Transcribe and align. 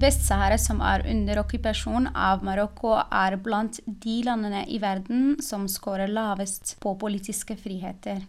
Vest-Sahara, 0.00 0.56
som 0.56 0.78
er 0.80 1.02
under 1.10 1.42
okkupasjon 1.42 2.06
av 2.16 2.44
Marokko, 2.46 2.94
er 3.12 3.34
blant 3.36 3.82
de 3.84 4.20
landene 4.24 4.62
i 4.72 4.78
verden 4.80 5.34
som 5.44 5.66
scorer 5.68 6.08
lavest 6.08 6.78
på 6.80 6.94
politiske 6.96 7.56
friheter. 7.60 8.22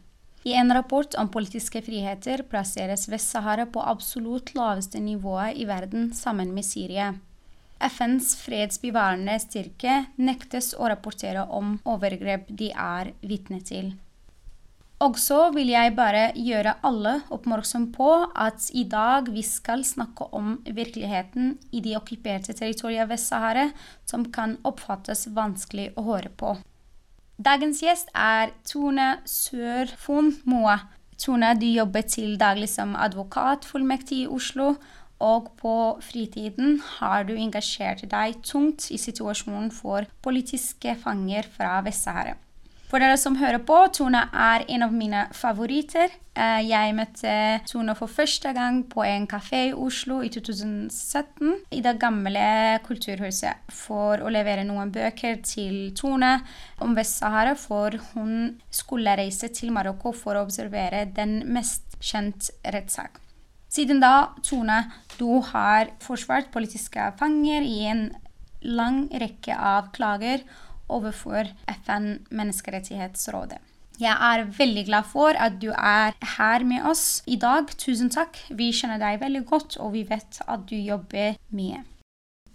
I 0.44 0.57
en 0.57 0.73
rapport 0.73 1.16
om 1.21 1.30
politiske 1.31 1.84
friheter 1.85 2.44
plasseres 2.49 3.07
Vest-Sahara 3.07 3.70
på 3.71 3.84
absolutt 3.88 4.52
laveste 4.57 4.99
nivået 4.99 5.61
i 5.61 5.67
verden 5.70 6.11
sammen 6.17 6.52
med 6.52 6.67
Syria. 6.67 7.13
FNs 7.80 8.35
fredsbevarende 8.41 9.38
styrke 9.39 10.02
nektes 10.17 10.73
å 10.75 10.89
rapportere 10.91 11.45
om 11.47 11.77
overgrep 11.88 12.52
de 12.52 12.73
er 12.75 13.13
vitne 13.23 13.61
til. 13.63 13.94
Og 15.02 15.18
så 15.18 15.48
vil 15.55 15.72
jeg 15.72 15.96
bare 15.98 16.28
gjøre 16.38 16.76
alle 16.86 17.16
oppmerksom 17.34 17.88
på 17.96 18.09
at 18.38 18.68
i 18.78 18.84
dag 18.90 19.32
vi 19.34 19.42
skal 19.42 19.82
snakke 19.88 20.28
om 20.38 20.59
virkeligheten 20.68 21.55
i 21.73 21.82
de 21.82 21.95
okkuperte 21.98 22.53
territoriene 22.53 23.08
ved 23.09 23.17
Sahara, 23.17 23.72
som 24.06 24.28
kan 24.30 24.59
oppfattes 24.67 25.25
vanskelig 25.34 25.90
å 25.98 26.06
høre 26.06 26.30
på. 26.30 26.53
Dagens 27.42 27.81
gjest 27.81 28.12
er 28.14 28.53
Tone 28.70 29.16
Sørfon 29.25 30.36
Moa. 30.45 30.78
Tone, 31.18 31.56
du 31.58 31.66
jobber 31.66 32.06
til 32.06 32.38
daglig 32.38 32.70
som 32.70 32.94
advokatfullmektig 32.94 34.28
i 34.28 34.30
Oslo. 34.30 34.75
Og 35.22 35.50
på 35.58 35.73
fritiden 36.02 36.78
har 37.00 37.25
du 37.25 37.34
engasjert 37.38 38.06
deg 38.09 38.40
tungt 38.45 38.88
i 38.94 39.02
situasjonen 39.02 39.73
for 39.73 40.06
politiske 40.25 40.95
fanger 41.02 41.50
fra 41.58 41.75
Vest-Sahara. 41.86 42.38
For 42.92 43.00
dere 43.00 43.16
som 43.16 43.38
hører 43.39 43.61
på, 43.64 43.75
Tone 43.95 44.20
er 44.36 44.66
en 44.67 44.81
av 44.84 44.92
mine 44.92 45.22
favoritter. 45.31 46.11
Eh, 46.36 46.58
jeg 46.67 46.92
møtte 46.97 47.34
Tone 47.70 47.94
for 47.95 48.11
første 48.11 48.50
gang 48.52 48.81
på 48.92 49.06
en 49.08 49.30
kafé 49.31 49.61
i 49.70 49.72
Oslo 49.72 50.17
i 50.20 50.28
2017, 50.34 51.53
i 51.72 51.80
det 51.86 51.94
gamle 52.02 52.42
Kulturhuset, 52.84 53.62
for 53.72 54.19
å 54.19 54.31
levere 54.36 54.66
noen 54.67 54.92
bøker 54.92 55.39
til 55.39 55.94
Tone 55.95 56.34
om 56.84 56.97
Vest-Sahara, 56.97 57.53
for 57.56 57.95
hun 58.12 58.58
skulle 58.67 59.16
reise 59.22 59.47
til 59.56 59.72
Marokko 59.72 60.12
for 60.12 60.36
å 60.36 60.44
observere 60.44 61.06
den 61.16 61.45
mest 61.47 61.95
kjente 62.03 62.52
rettssak. 62.75 63.22
Siden 63.72 64.03
da, 64.03 64.34
Tone, 64.44 64.81
du 65.16 65.39
har 65.53 65.94
forsvart 66.03 66.52
politiske 66.52 67.08
fanger 67.23 67.64
i 67.64 67.86
en 67.94 68.03
lang 68.67 69.06
rekke 69.16 69.56
av 69.56 69.94
klager 69.95 70.44
overfor 70.92 71.50
FN 71.81 72.08
Menneskerettighetsrådet. 72.30 73.61
Jeg 74.02 74.17
er 74.17 74.47
veldig 74.58 74.86
glad 74.88 75.06
for 75.11 75.38
at 75.38 75.59
du 75.61 75.70
er 75.70 76.16
her 76.38 76.64
med 76.66 76.86
oss 76.89 77.22
i 77.28 77.38
dag. 77.38 77.70
Tusen 77.78 78.09
takk. 78.09 78.39
Vi 78.50 78.72
kjenner 78.73 79.02
deg 79.02 79.22
veldig 79.22 79.44
godt, 79.45 79.78
og 79.78 79.94
vi 79.94 80.06
vet 80.09 80.42
at 80.47 80.64
du 80.69 80.75
jobber 80.75 81.38
mye. 81.53 81.84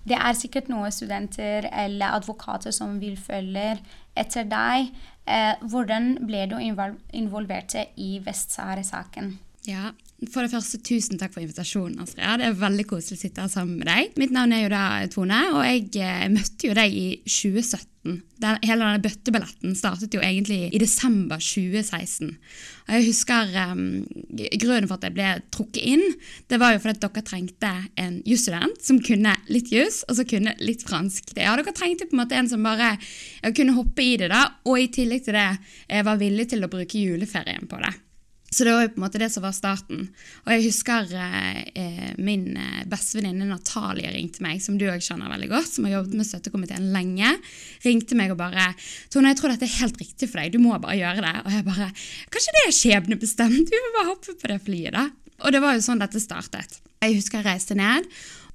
Det 0.07 0.17
er 0.19 0.39
sikkert 0.39 0.69
noen 0.71 0.95
studenter 0.95 1.67
eller 1.73 2.15
advokater 2.19 2.75
som 2.75 2.99
vil 3.03 3.17
følge 3.19 3.77
etter 4.19 4.47
deg. 4.47 4.93
Eh, 5.27 5.55
hvordan 5.67 6.13
ble 6.27 6.45
du 6.51 6.57
involvert 6.63 7.75
i 7.99 8.17
Vest-Sahara-saken? 8.23 9.33
Ja, 9.67 9.91
for 10.25 10.41
det 10.41 10.49
første, 10.49 10.79
tusen 10.81 11.19
takk 11.21 11.35
for 11.35 11.45
invitasjonen, 11.45 11.99
Astrid. 12.01 12.25
Det 12.41 12.47
er 12.49 12.55
veldig 12.57 12.87
koselig 12.89 13.19
å 13.19 13.21
sitte 13.21 13.43
her 13.45 13.51
sammen 13.53 13.83
med 13.83 13.91
deg. 13.91 14.15
Mitt 14.17 14.33
navn 14.33 14.55
er 14.57 14.63
jo 14.65 14.71
da 14.73 14.85
Tone, 15.13 15.41
og 15.53 15.61
jeg, 15.67 15.91
eh, 16.01 16.25
møtte 16.33 16.71
jo 16.71 16.77
deg 16.79 16.95
i 16.97 17.09
2017. 17.21 18.23
Den, 18.41 18.57
hele 18.63 18.87
denne 18.87 19.03
bøtteballetten 19.03 19.75
startet 19.77 20.15
jo 20.15 20.23
egentlig 20.23 20.71
i 20.71 20.81
desember 20.81 21.43
2016. 21.43 22.31
Og 22.87 22.95
jeg 22.95 23.07
husker 23.09 23.51
um, 23.73 24.07
Grunnen 24.63 24.87
for 24.87 24.97
at 24.97 25.09
jeg 25.09 25.17
ble 25.17 25.33
trukket 25.51 25.83
inn, 25.83 26.05
det 26.49 26.61
var 26.63 26.73
jo 26.73 26.81
fordi 26.85 27.03
dere 27.03 27.25
trengte 27.27 27.73
en 27.99 28.21
jusstudent 28.25 28.79
som 28.81 29.03
kunne 29.03 29.35
litt 29.51 29.73
juss, 29.75 30.01
og 30.07 30.17
så 30.21 30.29
kunne 30.29 30.55
litt 30.63 30.87
fransk. 30.87 31.35
Ja, 31.35 31.59
dere 31.59 31.77
trengte 31.77 32.07
på 32.07 32.17
en 32.17 32.23
måte 32.23 32.39
en 32.39 32.49
som 32.49 32.65
bare 32.65 32.95
kunne 33.51 33.77
hoppe 33.77 34.07
i 34.07 34.17
det, 34.23 34.31
da, 34.33 34.47
og 34.65 34.81
i 34.81 34.89
tillegg 34.89 35.27
til 35.27 35.37
det 35.37 36.05
var 36.07 36.23
villig 36.23 36.49
til 36.55 36.65
å 36.65 36.73
bruke 36.73 37.05
juleferien 37.05 37.67
på 37.69 37.85
det. 37.85 37.97
Så 38.51 38.65
det 38.65 38.73
var 38.73 38.85
jo 38.85 38.91
på 38.95 39.01
en 39.01 39.05
måte 39.05 39.19
det 39.21 39.29
som 39.35 39.43
var 39.43 39.55
starten. 39.57 40.05
Og 40.45 40.53
jeg 40.55 40.69
husker 40.69 41.11
eh, 41.19 41.63
eh 41.75 42.13
min 42.23 42.57
eh, 42.57 42.85
bestevenninne 42.89 43.49
Natalie 43.49 44.13
ringte 44.15 44.45
meg, 44.45 44.63
som 44.63 44.79
du 44.79 44.87
òg 44.87 45.03
kjenner 45.03 45.33
veldig 45.33 45.51
godt, 45.51 45.73
som 45.73 45.89
har 45.89 45.97
jobbet 45.99 46.15
med 46.21 46.29
støttekomiteen 46.29 46.89
lenge. 46.95 47.35
Ringte 47.85 48.19
meg 48.19 48.31
og 48.33 48.39
bare 48.39 48.71
'Tone, 49.11 49.35
jeg 49.35 49.41
tror 49.41 49.53
dette 49.53 49.67
er 49.67 49.81
helt 49.83 49.99
riktig 49.99 50.31
for 50.31 50.41
deg. 50.41 50.53
Du 50.55 50.63
må 50.63 50.79
bare 50.79 50.97
gjøre 50.97 51.27
det.' 51.27 51.43
Og 51.45 51.53
jeg 51.53 51.65
bare 51.67 51.93
'Kanskje 52.31 52.57
det 52.57 52.65
er 52.67 52.79
skjebnebestemt? 52.81 53.71
Vi 53.75 53.85
må 53.85 53.93
bare 53.99 54.11
hoppe 54.15 54.39
på 54.39 54.49
det 54.49 54.63
flyet', 54.63 54.93
da. 54.95 55.11
Og 55.45 55.53
det 55.53 55.61
var 55.61 55.75
jo 55.75 55.85
sånn 55.85 56.01
dette 56.01 56.21
startet. 56.23 56.81
Jeg 57.03 57.19
husker 57.19 57.43
jeg 57.43 57.47
reiste 57.47 57.75
ned 57.75 58.07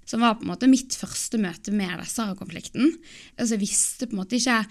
som 0.06 0.24
var 0.24 0.36
på 0.36 0.44
en 0.44 0.52
måte 0.52 0.68
mitt 0.68 0.96
første 0.98 1.38
møte 1.40 1.72
med 1.72 1.94
Vest-Sahara-konflikten. 2.00 2.90
Altså, 3.38 3.56
jeg 3.56 3.64
visste 3.64 4.08
på 4.08 4.16
en 4.16 4.24
måte 4.24 4.36
ikke 4.36 4.66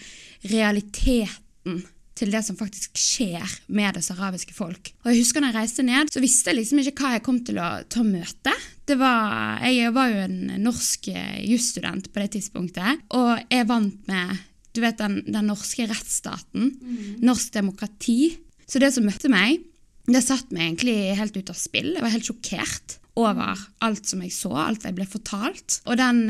realiteten 0.50 1.84
til 2.20 2.34
det 2.34 2.42
som 2.44 2.58
faktisk 2.58 2.98
skjer 3.00 3.56
med 3.72 3.96
det 3.96 4.04
sahrawiske 4.04 4.54
folk. 4.56 4.92
Og 5.04 5.10
jeg 5.12 5.22
husker 5.22 5.42
når 5.42 5.52
jeg 5.52 5.58
reiste 5.58 5.86
ned, 5.86 6.12
så 6.12 6.22
visste 6.22 6.52
jeg 6.52 6.60
liksom 6.60 6.82
ikke 6.82 7.06
hva 7.06 7.14
jeg 7.16 7.24
kom 7.26 7.40
til 7.46 7.60
å 7.62 7.70
ta 7.90 8.04
møte. 8.06 8.54
Det 8.88 8.98
var, 9.00 9.64
jeg 9.64 9.94
var 9.96 10.12
jo 10.12 10.22
en 10.26 10.38
norsk 10.60 11.10
jusstudent 11.48 12.10
på 12.12 12.22
det 12.22 12.30
tidspunktet, 12.36 13.04
og 13.16 13.34
jeg 13.48 13.68
vant 13.70 14.06
med 14.10 14.38
du 14.70 14.82
vet, 14.84 15.00
den, 15.00 15.20
den 15.26 15.48
norske 15.50 15.82
rettsstaten, 15.90 16.70
mm. 16.78 17.18
norsk 17.26 17.56
demokrati. 17.56 18.36
Så 18.70 18.78
det 18.78 18.92
som 18.94 19.02
møtte 19.02 19.30
meg, 19.32 19.64
det 20.10 20.22
satte 20.22 20.54
meg 20.54 20.68
egentlig 20.68 21.18
helt 21.18 21.36
ut 21.36 21.50
av 21.50 21.58
spill. 21.58 21.90
Jeg 21.96 22.04
var 22.04 22.14
helt 22.14 22.28
sjokkert 22.28 22.96
over 23.18 23.58
alt 23.84 24.06
som 24.06 24.22
jeg 24.22 24.32
så, 24.34 24.52
alt 24.62 24.86
jeg 24.86 24.96
ble 24.96 25.06
fortalt. 25.10 25.80
Og 25.90 25.98
den, 25.98 26.22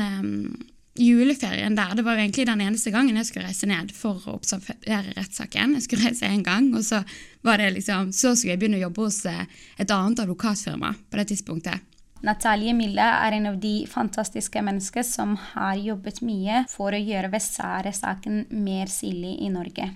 juleferien 0.99 1.75
der, 1.75 1.93
det 1.95 2.03
var 2.03 2.17
jo 2.17 2.25
egentlig 2.25 2.45
den 2.49 2.61
eneste 2.61 2.91
gangen 2.91 3.15
jeg 3.15 3.29
skulle 3.29 3.47
reise 3.47 3.69
ned 3.69 3.93
for 3.95 4.19
å 4.27 4.35
observere 4.35 5.15
rettssaken. 5.15 5.77
Jeg 5.77 5.85
skulle 5.85 6.09
reise 6.09 6.27
én 6.27 6.43
gang, 6.43 6.67
og 6.75 6.83
så 6.83 7.01
var 7.47 7.61
det 7.61 7.71
liksom, 7.77 8.11
så 8.15 8.33
skulle 8.35 8.55
jeg 8.55 8.63
begynne 8.63 8.81
å 8.81 8.85
jobbe 8.87 9.07
hos 9.07 9.21
eh, 9.29 9.47
et 9.79 9.93
annet 9.95 10.23
advokatfirma 10.25 10.93
på 11.09 11.21
det 11.21 11.29
tidspunktet. 11.31 11.87
Natalie 12.21 12.73
Mille 12.77 13.01
er 13.01 13.33
en 13.33 13.49
av 13.49 13.57
de 13.57 13.87
fantastiske 13.89 14.61
mennesker 14.61 15.05
som 15.07 15.33
har 15.55 15.79
jobbet 15.81 16.21
mye 16.21 16.65
for 16.69 16.93
å 16.93 16.99
gjøre 17.01 17.31
Vest-Sahara-saken 17.33 18.43
mer 18.61 18.91
synlig 18.93 19.39
i 19.41 19.49
Norge. 19.49 19.89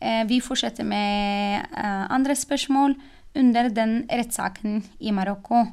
Eh, 0.00 0.24
vi 0.30 0.40
fortsetter 0.40 0.86
med 0.86 1.66
eh, 1.66 2.04
andre 2.08 2.36
spørsmål. 2.38 2.96
Under 3.36 3.68
den 3.70 4.00
rettssaken 4.08 4.80
i 5.04 5.12
Marokko 5.12 5.66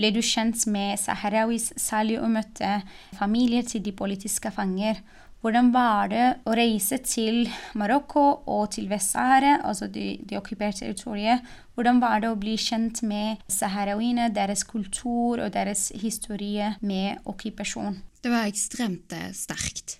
ble 0.00 0.10
du 0.16 0.22
kjent 0.24 0.64
med 0.72 0.98
sahrawis, 1.00 1.70
særlig 1.76 2.18
å 2.20 2.28
møtte 2.32 2.80
familier 3.18 3.66
til 3.68 3.84
de 3.84 3.92
politiske 3.96 4.52
fanger. 4.54 5.02
Hvordan 5.40 5.70
var 5.72 6.10
det 6.12 6.24
å 6.44 6.52
reise 6.56 6.98
til 7.00 7.46
Marokko 7.80 8.24
og 8.44 8.74
til 8.74 8.90
Vest-Sahara, 8.90 9.62
altså 9.64 9.88
de, 9.88 10.18
de 10.20 10.36
okkuperte 10.36 10.82
territoriet? 10.82 11.46
Hvordan 11.76 12.00
var 12.02 12.20
det 12.20 12.28
å 12.28 12.36
bli 12.36 12.58
kjent 12.60 13.00
med 13.08 13.40
saharawiene, 13.48 14.28
deres 14.36 14.66
kultur 14.68 15.40
og 15.40 15.48
deres 15.54 15.88
historie 15.96 16.74
med 16.84 17.24
okkupasjon? 17.24 17.96
Det 18.20 18.28
var 18.28 18.50
ekstremt 18.50 19.16
eh, 19.16 19.30
sterkt. 19.32 19.96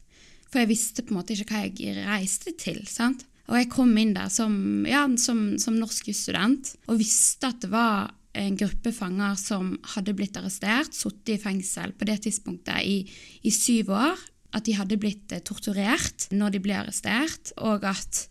For 0.50 0.60
jeg 0.60 0.72
visste 0.74 1.06
på 1.06 1.14
en 1.14 1.22
måte 1.22 1.32
ikke 1.32 1.56
hva 1.56 1.64
jeg 1.64 1.96
reiste 2.04 2.52
til. 2.60 2.84
sant? 2.90 3.24
Og 3.48 3.56
jeg 3.56 3.72
kom 3.72 3.96
inn 3.96 4.12
der 4.14 4.28
som, 4.30 4.84
ja, 4.86 5.06
som, 5.18 5.54
som 5.58 5.80
norsk 5.80 6.12
student 6.14 6.74
og 6.86 7.00
visste 7.00 7.48
at 7.48 7.64
det 7.64 7.72
var 7.72 8.12
en 8.32 8.56
gruppe 8.58 8.92
fanger 8.94 9.34
som 9.40 9.72
hadde 9.94 10.14
blitt 10.16 10.36
arrestert, 10.38 10.94
sittet 10.94 11.34
i 11.34 11.40
fengsel 11.42 11.94
på 11.98 12.06
det 12.08 12.20
tidspunktet 12.26 12.84
i, 12.86 13.00
i, 13.42 13.52
syv 13.54 13.94
år. 13.96 14.26
At 14.54 14.66
de 14.66 14.74
hadde 14.74 14.98
blitt 14.98 15.30
eh, 15.34 15.42
torturert 15.46 16.26
når 16.34 16.56
de 16.56 16.62
ble 16.62 16.74
arrestert, 16.78 17.52
og 17.62 17.84
at 17.86 18.24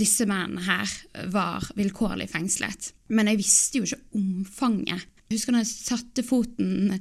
disse 0.00 0.24
mennene 0.28 0.64
her 0.64 0.92
var 1.32 1.66
vilkårlig 1.76 2.28
fengslet. 2.32 2.92
Men 3.12 3.28
jeg 3.32 3.40
visste 3.40 3.80
jo 3.80 3.88
ikke 3.88 4.20
omfanget. 4.20 5.04
Jeg 5.26 5.38
husker 5.38 5.56
når 5.56 5.64
jeg 5.64 5.72
satte 5.72 6.24
foten 6.24 6.94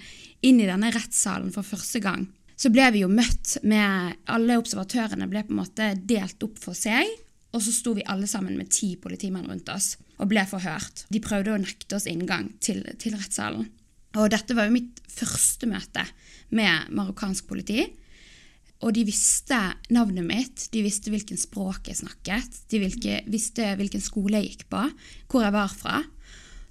inn 0.43 0.59
i 0.59 0.67
denne 0.67 0.89
rettssalen 0.95 1.53
for 1.55 1.67
første 1.67 2.01
gang, 2.03 2.25
så 2.55 2.71
ble 2.71 2.87
vi 2.95 3.03
jo 3.03 3.11
møtt 3.11 3.57
med 3.67 4.15
Alle 4.31 4.55
observatørene 4.61 5.27
ble 5.27 5.43
på 5.43 5.51
en 5.53 5.59
måte 5.59 5.89
delt 6.07 6.43
opp 6.47 6.59
for 6.61 6.77
seg, 6.77 7.03
og 7.55 7.63
så 7.63 7.71
sto 7.71 7.93
vi 7.95 8.03
alle 8.11 8.27
sammen 8.27 8.57
med 8.59 8.69
ti 8.75 8.95
politimenn 8.99 9.47
rundt 9.47 9.69
oss 9.71 9.95
og 10.19 10.27
ble 10.31 10.43
forhørt. 10.49 11.05
De 11.11 11.23
prøvde 11.23 11.53
å 11.55 11.59
nekte 11.61 11.95
oss 11.97 12.07
inngang 12.11 12.49
til, 12.63 12.83
til 12.99 13.15
rettssalen. 13.15 13.69
Og 14.19 14.31
dette 14.31 14.55
var 14.55 14.67
jo 14.67 14.75
mitt 14.75 14.99
første 15.11 15.67
møte 15.67 16.03
med 16.55 16.91
marokkansk 16.95 17.47
politi. 17.47 17.85
Og 18.83 18.91
de 18.95 19.05
visste 19.07 19.57
navnet 19.95 20.27
mitt, 20.27 20.65
de 20.71 20.83
visste 20.83 21.11
hvilken 21.11 21.39
språk 21.39 21.87
jeg 21.89 22.01
snakket, 22.01 22.59
de 22.71 22.81
hvilke, 22.83 23.21
visste 23.31 23.71
hvilken 23.79 24.03
skole 24.03 24.41
jeg 24.41 24.51
gikk 24.51 24.67
på, 24.75 24.83
hvor 25.31 25.47
jeg 25.47 25.55
var 25.55 25.71
fra. 25.71 26.01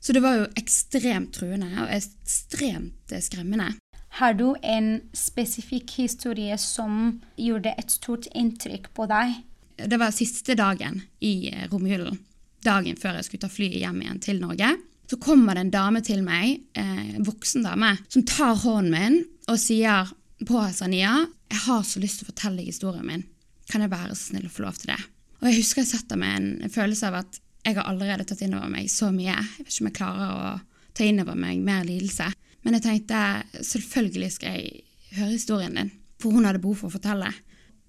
Så 0.04 0.12
det 0.12 0.20
var 0.20 0.36
jo 0.36 0.50
ekstremt 0.60 1.32
truende 1.36 1.70
og 1.80 1.88
ekstremt 1.96 3.16
skremmende. 3.24 3.72
Har 4.20 4.36
du 4.36 4.52
en 4.62 5.00
spesifikk 5.16 5.96
historie 5.96 6.54
som 6.60 7.22
gjorde 7.40 7.72
et 7.72 7.90
stort 7.90 8.28
inntrykk 8.36 8.92
på 8.94 9.08
deg? 9.10 9.40
Det 9.76 9.98
var 10.00 10.14
siste 10.14 10.56
dagen 10.58 11.00
i 11.24 11.50
eh, 11.50 11.68
romjulen. 11.70 12.18
Dagen 12.64 12.96
før 12.96 13.18
jeg 13.18 13.28
skulle 13.28 13.44
ta 13.44 13.52
flyet 13.52 13.80
hjem 13.82 14.02
igjen 14.02 14.20
til 14.24 14.42
Norge. 14.42 14.70
Så 15.10 15.18
kommer 15.20 15.56
det 15.56 15.66
en 15.66 15.72
dame 15.74 16.00
til 16.04 16.22
meg, 16.24 16.60
en 16.78 17.16
eh, 17.16 17.22
voksen 17.26 17.66
dame, 17.66 17.94
som 18.08 18.24
tar 18.28 18.56
hånden 18.62 18.94
min 18.94 19.18
og 19.50 19.58
sier 19.60 20.12
på 20.44 20.60
Sania 20.72 21.18
jeg 21.54 21.62
har 21.68 21.82
så 21.86 22.00
lyst 22.02 22.20
til 22.20 22.26
å 22.26 22.32
fortelle 22.32 22.60
deg 22.60 22.70
historien 22.72 23.06
min. 23.06 23.26
Kan 23.70 23.84
jeg 23.84 23.92
være 23.92 24.14
så 24.16 24.30
snill 24.32 24.48
å 24.48 24.52
få 24.52 24.64
lov 24.64 24.78
til 24.80 24.90
det? 24.90 25.00
Og 25.40 25.48
jeg 25.48 25.60
husker 25.60 25.84
jeg 25.84 25.90
satt 25.92 26.14
meg 26.18 26.38
en 26.38 26.72
følelse 26.72 27.10
av 27.10 27.18
at 27.20 27.38
jeg 27.64 27.76
har 27.78 27.86
allerede 27.88 28.26
tatt 28.28 28.42
inn 28.44 28.56
over 28.56 28.72
meg 28.72 28.88
så 28.92 29.10
mye. 29.14 29.36
Jeg 29.36 29.64
vet 29.64 29.70
ikke 29.70 29.84
om 29.84 29.88
jeg 29.90 29.98
klarer 29.98 30.32
å 30.34 30.48
ta 30.96 31.06
inn 31.06 31.22
over 31.22 31.38
meg 31.38 31.62
mer 31.64 31.84
lidelse. 31.86 32.26
Men 32.64 32.76
jeg 32.78 32.84
tenkte 32.86 33.20
selvfølgelig 33.60 34.30
skal 34.34 34.56
jeg 34.58 34.84
høre 35.18 35.34
historien 35.36 35.78
din, 35.78 35.92
for 36.20 36.34
hun 36.34 36.48
hadde 36.48 36.62
behov 36.64 36.82
for 36.82 36.90
å 36.90 36.96
fortelle. 36.96 37.30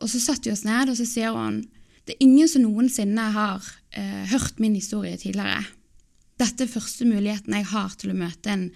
Og 0.04 0.12
så 0.12 0.20
satt 0.22 0.46
vi 0.46 0.54
oss 0.54 0.66
ned, 0.68 0.92
og 0.92 1.00
så 1.00 1.08
sier 1.08 1.36
hun 1.36 1.64
det 2.06 2.14
er 2.14 2.26
ingen 2.28 2.50
som 2.50 2.62
noensinne 2.62 3.24
har 3.34 3.64
eh, 3.98 4.26
hørt 4.30 4.60
min 4.62 4.76
historie 4.78 5.18
tidligere. 5.18 5.64
Dette 6.38 6.66
er 6.66 6.70
første 6.70 7.08
muligheten 7.08 7.56
jeg 7.56 7.66
har 7.72 7.96
til 7.98 8.12
å 8.14 8.18
møte 8.20 8.52
en, 8.52 8.68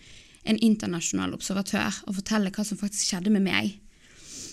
en 0.50 0.58
internasjonal 0.66 1.36
observatør 1.38 2.00
og 2.08 2.16
fortelle 2.18 2.50
hva 2.56 2.66
som 2.66 2.80
faktisk 2.80 3.12
skjedde 3.12 3.34
med 3.36 3.46
meg. 3.46 3.76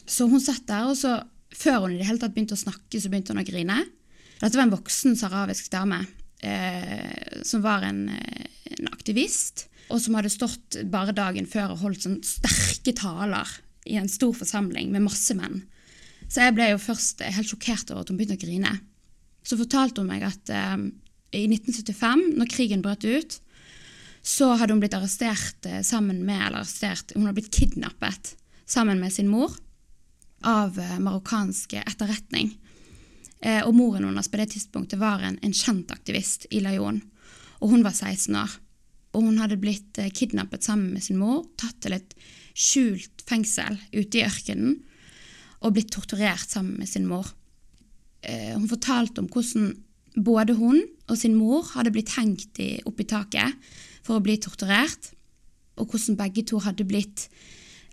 Så 0.05 0.29
hun 0.29 0.43
satt 0.45 0.67
der, 0.69 0.91
og 0.91 0.99
så, 1.01 1.15
før 1.57 1.87
hun 1.87 1.95
i 1.95 2.03
det 2.03 2.09
hele 2.11 2.21
tatt 2.21 2.35
begynte 2.35 2.59
å 2.59 2.61
snakke, 2.67 3.01
så 3.01 3.09
begynte 3.09 3.33
hun 3.33 3.41
å 3.41 3.47
grine. 3.49 3.79
Dette 4.43 4.53
var 4.59 4.67
en 4.67 4.75
voksen 4.75 5.17
sahrawisk 5.17 5.71
dame 5.73 6.03
eh, 6.45 7.41
som 7.49 7.65
var 7.65 7.87
en, 7.87 8.11
eh, 8.13 8.51
en 8.77 8.93
aktivist 8.93 9.71
og 9.89 10.03
som 10.03 10.19
hadde 10.19 10.33
stått 10.35 10.81
bare 10.91 11.15
dagen 11.17 11.47
før 11.49 11.75
og 11.75 11.83
holdt 11.85 12.05
sånn 12.05 12.21
sterke 12.27 12.93
taler 12.97 13.49
i 13.87 13.97
en 14.01 14.11
stor 14.11 14.35
forsamling 14.35 14.91
med 14.93 15.07
masse 15.07 15.35
menn. 15.39 15.63
Så 16.27 16.43
jeg 16.43 16.57
ble 16.57 16.71
jo 16.73 16.83
først 16.83 17.23
helt 17.23 17.51
sjokkert 17.51 17.91
over 17.93 18.03
at 18.03 18.11
hun 18.11 18.19
begynte 18.19 18.39
å 18.39 18.43
grine. 18.43 18.73
Så 19.47 19.59
fortalte 19.59 20.03
hun 20.03 20.11
meg 20.11 20.25
at 20.27 20.51
eh, 20.51 20.77
i 21.37 21.45
1975, 21.47 22.25
når 22.39 22.51
krigen 22.51 22.83
brøt 22.85 23.07
ut, 23.07 23.39
så 24.27 24.51
hadde 24.59 24.75
hun 24.75 24.83
blitt 24.83 24.97
arrestert 24.99 25.69
eh, 25.71 25.83
sammen 25.87 26.25
med, 26.27 26.41
eller 26.41 26.65
arrestert, 26.65 27.15
hun 27.15 27.29
hadde 27.29 27.39
blitt 27.39 27.55
kidnappet 27.55 28.35
sammen 28.67 28.99
med 29.03 29.15
sin 29.15 29.31
mor 29.31 29.55
av 30.47 30.79
eh, 30.83 30.99
marokkansk 30.99 31.79
etterretning. 31.85 32.57
Eh, 33.41 33.63
og 33.63 33.77
moren 33.79 34.09
hennes 34.09 34.31
på 34.33 34.43
det 34.43 34.51
tidspunktet 34.57 34.99
var 34.99 35.23
en, 35.23 35.39
en 35.47 35.55
kjent 35.55 35.95
aktivist 35.95 36.49
i 36.51 36.65
Lyon, 36.65 37.05
og 37.63 37.71
hun 37.71 37.87
var 37.87 37.95
16 37.95 38.35
år 38.43 38.59
og 39.17 39.25
hun 39.25 39.41
hadde 39.41 39.59
blitt 39.61 39.99
eh, 40.01 40.13
kidnappet 40.13 40.67
sammen 40.67 40.93
med 40.93 41.05
sin 41.05 41.21
mor, 41.21 41.47
tatt 41.57 41.79
til 41.85 41.97
et 41.97 42.13
skjult 42.57 43.25
fengsel 43.29 43.79
ute 43.95 44.21
i 44.21 44.27
ørkenen 44.27 44.77
og 45.65 45.75
blitt 45.77 45.93
torturert 45.95 46.51
sammen 46.51 46.77
med 46.81 46.89
sin 46.91 47.07
mor. 47.09 47.29
Eh, 48.27 48.55
hun 48.55 48.69
fortalte 48.69 49.23
om 49.23 49.29
hvordan 49.31 49.73
både 50.17 50.57
hun 50.57 50.81
og 51.07 51.19
sin 51.19 51.37
mor 51.37 51.67
hadde 51.75 51.93
blitt 51.95 52.15
hengt 52.17 52.59
opp 52.89 53.01
i 53.01 53.09
taket 53.09 53.69
for 54.07 54.17
å 54.17 54.25
bli 54.25 54.39
torturert, 54.41 55.13
og 55.77 55.93
hvordan 55.93 56.17
begge 56.19 56.47
to 56.49 56.61
hadde 56.65 56.87
blitt 56.89 57.27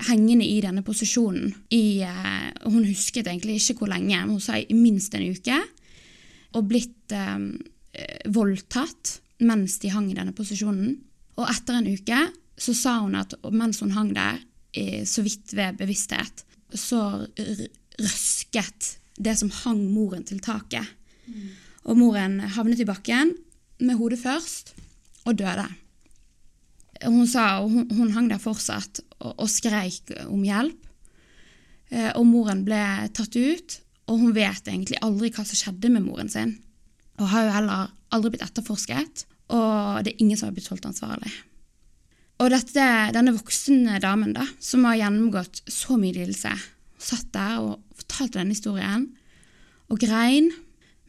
hengende 0.08 0.46
i 0.48 0.62
denne 0.64 0.82
posisjonen 0.86 1.52
i 1.76 2.02
eh, 2.02 2.48
Hun 2.64 2.86
husket 2.88 3.28
egentlig 3.28 3.60
ikke 3.60 3.82
hvor 3.82 3.92
lenge, 3.92 4.16
men 4.16 4.38
hun 4.38 4.42
sa 4.42 4.58
i 4.58 4.76
minst 4.78 5.14
en 5.16 5.28
uke. 5.36 5.58
Og 6.56 6.70
blitt 6.70 7.12
eh, 7.14 8.30
voldtatt 8.32 9.20
mens 9.44 9.78
de 9.84 9.92
hang 9.92 10.08
i 10.10 10.16
denne 10.18 10.34
posisjonen. 10.34 10.96
Og 11.38 11.50
etter 11.52 11.78
en 11.78 11.92
uke 11.92 12.24
så 12.58 12.74
sa 12.78 12.96
hun 13.04 13.18
at 13.20 13.36
mens 13.52 13.82
hun 13.84 13.94
hang 13.94 14.14
der, 14.16 14.40
så 15.06 15.22
vidt 15.22 15.52
ved 15.54 15.76
bevissthet, 15.78 16.42
så 16.80 17.28
røsket 18.00 18.96
det 19.22 19.36
som 19.40 19.52
hang 19.64 19.84
moren 19.94 20.26
til 20.26 20.42
taket. 20.44 20.88
Mm. 21.28 21.50
Og 21.90 22.00
moren 22.00 22.40
havnet 22.56 22.82
i 22.82 22.88
bakken 22.88 23.36
med 23.84 24.00
hodet 24.00 24.22
først 24.22 24.74
og 25.28 25.38
døde. 25.40 25.68
Hun 27.04 27.28
sa 27.28 27.62
hun, 27.62 27.90
hun 27.92 28.14
hang 28.16 28.30
der 28.32 28.42
fortsatt 28.42 29.02
og, 29.20 29.34
og 29.36 29.50
skreik 29.52 30.14
om 30.28 30.44
hjelp. 30.46 30.90
Eh, 31.94 32.12
og 32.18 32.26
moren 32.26 32.64
ble 32.66 32.82
tatt 33.14 33.36
ut, 33.36 33.80
og 34.10 34.22
hun 34.22 34.36
vet 34.36 34.68
egentlig 34.68 35.00
aldri 35.06 35.32
hva 35.34 35.46
som 35.46 35.60
skjedde 35.60 35.92
med 35.94 36.06
moren 36.08 36.32
sin. 36.32 36.58
Og 37.22 37.30
har 37.30 37.48
jo 37.48 37.56
heller 37.58 37.92
aldri 38.16 38.34
blitt 38.34 38.46
etterforsket. 38.48 39.26
Og 39.54 40.04
det 40.04 40.14
er 40.14 40.24
ingen 40.24 40.40
som 40.40 40.50
har 40.50 40.56
blitt 40.56 40.72
holdt 40.72 40.88
ansvarlig. 40.90 41.32
Og 42.42 42.50
dette, 42.52 42.86
denne 43.14 43.36
voksne 43.36 44.00
damen 44.04 44.34
da, 44.36 44.46
som 44.60 44.86
har 44.88 45.00
gjennomgått 45.00 45.62
så 45.70 45.98
mye 46.00 46.16
lidelse, 46.16 46.52
satt 46.98 47.30
der 47.36 47.60
og 47.62 48.00
fortalte 48.00 48.40
denne 48.40 48.56
historien 48.56 49.08
og 49.92 50.02
grein. 50.02 50.50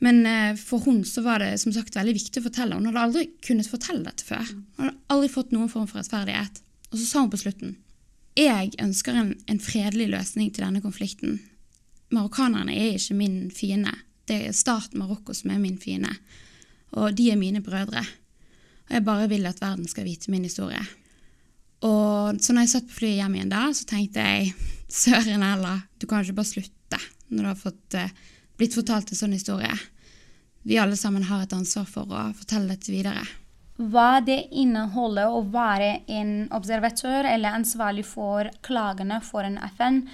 Men 0.05 0.25
eh, 0.29 0.59
for 0.59 0.85
hun 0.85 1.01
så 1.09 1.23
var 1.25 1.41
det 1.41 1.55
som 1.63 1.73
sagt 1.73 1.97
veldig 1.97 2.17
viktig 2.19 2.43
å 2.43 2.49
fortelle. 2.49 2.77
Hun 2.77 2.91
hadde 2.91 3.07
aldri 3.07 3.25
kunnet 3.47 3.71
fortelle 3.71 4.05
dette 4.05 4.27
før. 4.27 4.45
Hun 4.77 4.91
hadde 4.91 5.15
aldri 5.15 5.33
fått 5.33 5.55
noen 5.55 5.71
form 5.73 5.89
for 5.89 6.03
rettferdighet. 6.03 6.61
Og 6.91 6.99
så 6.99 7.07
sa 7.07 7.25
hun 7.25 7.33
på 7.33 7.41
slutten 7.41 7.79
jeg 8.35 8.73
ønsker 8.83 9.15
en, 9.15 9.29
en 9.47 9.61
fredelig 9.63 10.09
løsning 10.11 10.49
til 10.51 10.65
denne 10.65 10.81
konflikten. 10.83 11.37
Marokkanerne 12.11 12.75
er 12.75 12.97
ikke 12.97 13.15
min 13.15 13.37
fiende. 13.55 13.93
Det 14.27 14.41
er 14.49 14.57
staten 14.57 14.99
Marokko 14.99 15.37
som 15.39 15.53
er 15.55 15.61
min 15.63 15.79
fiende. 15.79 16.11
Og 16.99 17.15
de 17.15 17.29
er 17.31 17.39
mine 17.39 17.63
brødre. 17.63 18.03
Og 18.89 18.97
jeg 18.97 19.05
bare 19.07 19.29
vil 19.31 19.47
at 19.47 19.63
verden 19.63 19.87
skal 19.87 20.09
vite 20.09 20.35
min 20.35 20.47
historie. 20.47 20.83
Og 21.85 22.41
så 22.41 22.55
når 22.55 22.65
jeg 22.65 22.73
satt 22.75 22.89
på 22.89 22.99
flyet 23.01 23.19
hjem 23.21 23.37
igjen 23.37 23.53
da, 23.53 23.67
så 23.77 23.87
tenkte 23.89 24.25
jeg 24.25 24.53
søren 24.89 25.45
heller, 25.45 25.85
du 26.01 26.07
kan 26.09 26.25
ikke 26.25 26.39
bare 26.39 26.53
slutte 26.55 27.01
når 27.29 27.43
du 27.43 27.51
har 27.51 27.61
fått, 27.61 27.97
uh, 27.99 28.35
blitt 28.61 28.77
fortalt 28.77 29.11
en 29.11 29.19
sånn 29.19 29.35
historie. 29.37 29.73
Vi 30.65 30.79
alle 30.81 30.97
sammen 30.97 31.27
har 31.29 31.45
et 31.45 31.57
ansvar 31.57 31.89
for 31.89 32.09
å 32.09 32.29
fortelle 32.37 32.73
dette 32.73 32.93
videre. 32.93 33.25
Hva 33.75 34.21
det 34.25 34.39
inneholder 34.55 35.35
å 35.35 35.43
være 35.51 36.05
en 36.15 36.47
observatør 36.55 37.27
eller 37.27 37.59
ansvarlig 37.59 38.05
for 38.07 38.49
klagene 38.65 39.19
for 39.25 39.45
en 39.45 39.59
FN, 39.75 40.05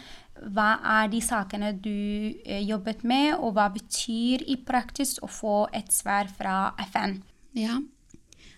hva 0.57 0.71
er 1.03 1.11
de 1.13 1.21
sakene 1.23 1.75
du 1.77 1.93
uh, 1.93 2.59
jobbet 2.65 3.05
med, 3.07 3.37
og 3.37 3.55
hva 3.59 3.69
betyr 3.75 4.47
i 4.49 4.59
praksis 4.67 5.19
å 5.23 5.31
få 5.31 5.63
et 5.77 5.93
svar 5.95 6.33
fra 6.35 6.73
FN? 6.89 7.21
Ja, 7.59 7.79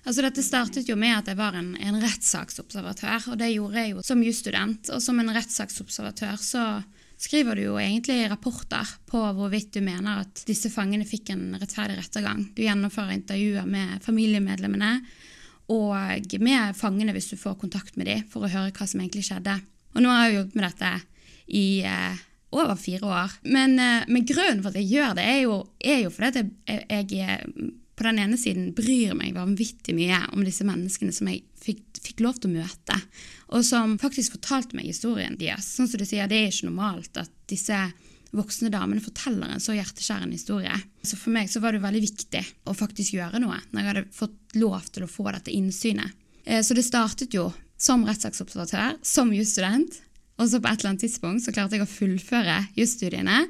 Altså 0.02 0.24
Dette 0.24 0.42
startet 0.42 0.88
jo 0.90 0.96
med 0.98 1.14
at 1.14 1.28
jeg 1.30 1.38
var 1.38 1.54
en, 1.54 1.76
en 1.78 2.00
rettssaksobservatør, 2.02 3.28
og 3.32 3.38
det 3.38 3.52
gjorde 3.52 3.78
jeg 3.84 3.92
jo 3.92 4.02
som 4.06 4.24
jusstudent. 4.26 4.90
Og 4.90 5.02
som 5.04 5.20
en 5.22 5.30
rettssaksobservatør 5.30 6.40
så 6.42 6.64
skriver 7.22 7.54
du 7.54 7.62
jo 7.68 7.76
egentlig 7.78 8.24
rapporter 8.30 8.88
på 9.06 9.20
hvorvidt 9.36 9.76
du 9.76 9.84
mener 9.84 10.24
at 10.24 10.42
disse 10.48 10.72
fangene 10.74 11.06
fikk 11.06 11.30
en 11.30 11.52
rettferdig 11.54 12.00
rettergang. 12.00 12.48
Du 12.56 12.64
gjennomfører 12.64 13.14
intervjuer 13.14 13.68
med 13.68 14.02
familiemedlemmene 14.02 14.96
og 15.70 15.94
med 16.42 16.74
fangene 16.76 17.14
hvis 17.14 17.30
du 17.30 17.38
får 17.38 17.60
kontakt 17.60 17.94
med 17.96 18.10
dem, 18.10 18.24
for 18.28 18.42
å 18.42 18.50
høre 18.50 18.74
hva 18.74 18.88
som 18.90 19.00
egentlig 19.00 19.28
skjedde. 19.28 19.54
Og 19.94 20.02
nå 20.02 20.10
har 20.10 20.26
jeg 20.26 20.38
jobbet 20.40 20.58
med 20.58 20.66
dette 20.66 20.90
i 21.52 21.66
eh, 21.86 22.24
over 22.58 22.74
fire 22.80 23.06
år. 23.06 23.38
Men, 23.46 23.78
eh, 23.78 24.08
men, 24.08 24.26
grunnen 24.26 24.64
for 24.64 24.72
at 24.72 24.80
jeg 24.80 24.90
gjør 24.90 25.14
det, 25.20 25.28
er 25.30 25.40
jo, 25.44 25.60
er 25.78 26.02
jo 26.02 26.10
fordi 26.12 26.42
jeg, 26.42 27.06
jeg 27.06 27.70
på 27.96 28.06
den 28.06 28.20
ene 28.22 28.38
siden 28.40 28.70
bryr 28.76 29.12
meg 29.18 29.34
vanvittig 29.36 29.94
mye 29.96 30.22
om 30.32 30.44
disse 30.46 30.64
menneskene 30.66 31.12
som 31.14 31.28
jeg 31.28 31.42
fikk, 31.62 31.82
fikk, 32.00 32.22
lov 32.24 32.38
til 32.40 32.50
å 32.50 32.60
møte, 32.60 32.96
og 33.52 33.66
som 33.66 33.98
faktisk 34.00 34.38
fortalte 34.38 34.78
meg 34.78 34.88
historien 34.88 35.36
deres. 35.38 35.68
Sånn 35.76 35.90
som 35.90 36.00
du 36.00 36.06
sier, 36.08 36.28
Det 36.28 36.38
er 36.38 36.48
ikke 36.50 36.70
normalt 36.70 37.20
at 37.20 37.30
disse 37.50 37.78
voksne 38.32 38.70
damene 38.72 39.02
forteller 39.04 39.52
en 39.52 39.60
så 39.60 39.74
hjerteskjærende 39.76 40.38
historie. 40.38 40.72
Så 41.04 41.18
for 41.20 41.34
meg 41.34 41.50
så 41.52 41.60
var 41.60 41.76
det 41.76 41.82
veldig 41.84 42.00
viktig 42.00 42.42
å 42.64 42.74
faktisk 42.76 43.18
gjøre 43.18 43.42
noe 43.42 43.58
når 43.70 43.80
jeg 43.80 43.90
hadde 43.90 44.04
fått 44.16 44.56
lov 44.56 44.88
til 44.88 45.04
å 45.04 45.10
få 45.10 45.28
dette 45.28 45.52
innsynet. 45.52 46.16
Eh, 46.44 46.62
så 46.64 46.74
det 46.74 46.86
startet 46.86 47.36
jo 47.36 47.50
som 47.76 48.06
rettssaksobservatør, 48.06 48.96
som 49.04 49.32
jusstudent, 49.34 50.00
og 50.40 50.48
så 50.48 50.62
på 50.62 50.70
et 50.70 50.80
eller 50.80 50.94
annet 50.94 51.04
tidspunkt 51.04 51.44
så 51.44 51.52
klarte 51.54 51.76
jeg 51.76 51.84
å 51.84 51.90
fullføre 51.90 52.56
jusstudiene 52.78 53.42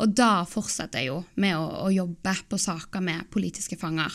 og 0.00 0.16
da 0.16 0.46
fortsetter 0.48 1.02
jeg 1.02 1.10
jo 1.10 1.20
med 1.42 1.56
å, 1.58 1.64
å, 1.84 1.88
jobbe 1.92 2.34
på 2.48 2.58
saker 2.60 3.04
med 3.04 3.28
politiske 3.32 3.76
fanger. 3.80 4.14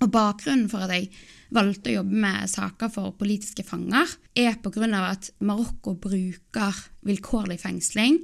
Og 0.00 0.10
Bakgrunnen 0.12 0.68
for 0.68 0.84
at 0.84 0.92
jeg 0.92 1.10
valgte 1.56 1.92
å 1.92 1.98
jobbe 1.98 2.20
med 2.24 2.50
saker 2.52 2.92
for 2.92 3.16
politiske 3.16 3.64
fanger, 3.64 4.10
er 4.36 4.58
pga. 4.60 4.86
at 5.10 5.30
Marokko 5.40 5.94
bruker 6.00 6.80
vilkårlig 7.06 7.60
fengsling 7.60 8.20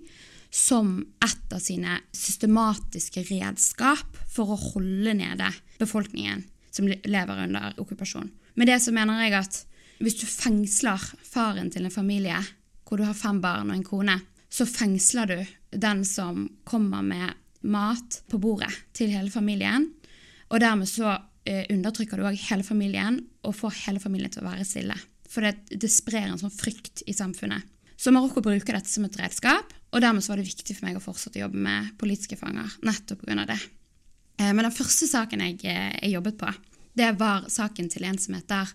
som 0.52 0.98
et 1.24 1.52
av 1.52 1.60
sine 1.64 1.98
systematiske 2.12 3.24
redskap 3.30 4.18
for 4.28 4.52
å 4.52 4.60
holde 4.74 5.14
nede 5.16 5.48
befolkningen 5.80 6.44
som 6.72 6.88
lever 6.88 7.44
under 7.46 7.72
okkupasjon. 7.80 8.28
Med 8.54 8.68
det 8.68 8.80
så 8.84 8.92
mener 8.92 9.24
jeg 9.24 9.36
at 9.40 9.62
hvis 10.02 10.18
du 10.20 10.26
fengsler 10.28 11.00
faren 11.24 11.70
til 11.72 11.86
en 11.86 11.94
familie 11.94 12.40
hvor 12.84 13.00
du 13.00 13.06
har 13.06 13.16
fem 13.16 13.40
barn 13.40 13.70
og 13.70 13.78
en 13.78 13.86
kone, 13.86 14.18
så 14.52 14.66
fengsler 14.68 15.30
du 15.30 15.38
den 15.72 16.04
som 16.08 16.46
kommer 16.68 17.02
med 17.02 17.34
mat 17.62 18.22
på 18.30 18.38
bordet 18.42 18.72
til 18.96 19.12
hele 19.14 19.30
familien. 19.30 19.88
Og 20.52 20.60
dermed 20.60 20.90
så 20.90 21.14
eh, 21.48 21.64
undertrykker 21.72 22.18
du 22.18 22.26
òg 22.28 22.38
hele 22.48 22.66
familien 22.66 23.20
og 23.46 23.56
får 23.56 23.84
hele 23.86 24.02
familien 24.02 24.32
til 24.32 24.44
å 24.44 24.50
være 24.50 24.66
stille. 24.68 24.96
For 25.32 25.44
det, 25.46 25.78
det 25.80 25.90
sprer 25.90 26.28
en 26.28 26.40
sånn 26.40 26.52
frykt 26.52 27.04
i 27.08 27.14
samfunnet. 27.16 27.64
Så 27.96 28.10
Marokko 28.12 28.42
bruker 28.42 28.74
dette 28.74 28.90
som 28.90 29.06
et 29.06 29.16
redskap, 29.16 29.70
og 29.92 30.02
dermed 30.02 30.24
så 30.24 30.32
var 30.32 30.40
det 30.40 30.48
viktig 30.48 30.74
for 30.74 30.88
meg 30.88 30.98
å 30.98 31.04
fortsette 31.04 31.38
å 31.38 31.44
jobbe 31.44 31.62
med 31.62 31.92
politiske 32.00 32.36
fanger. 32.40 32.74
nettopp 32.82 33.22
på 33.22 33.28
grunn 33.28 33.44
av 33.44 33.52
det. 33.52 33.60
Eh, 34.40 34.50
men 34.50 34.66
den 34.66 34.74
første 34.74 35.06
saken 35.08 35.44
jeg, 35.46 35.60
eh, 35.64 35.94
jeg 36.02 36.16
jobbet 36.16 36.40
på, 36.40 36.52
det 36.98 37.14
var 37.20 37.48
saken 37.48 37.88
til 37.88 38.04
en 38.04 38.18
som 38.18 38.34
heter 38.36 38.72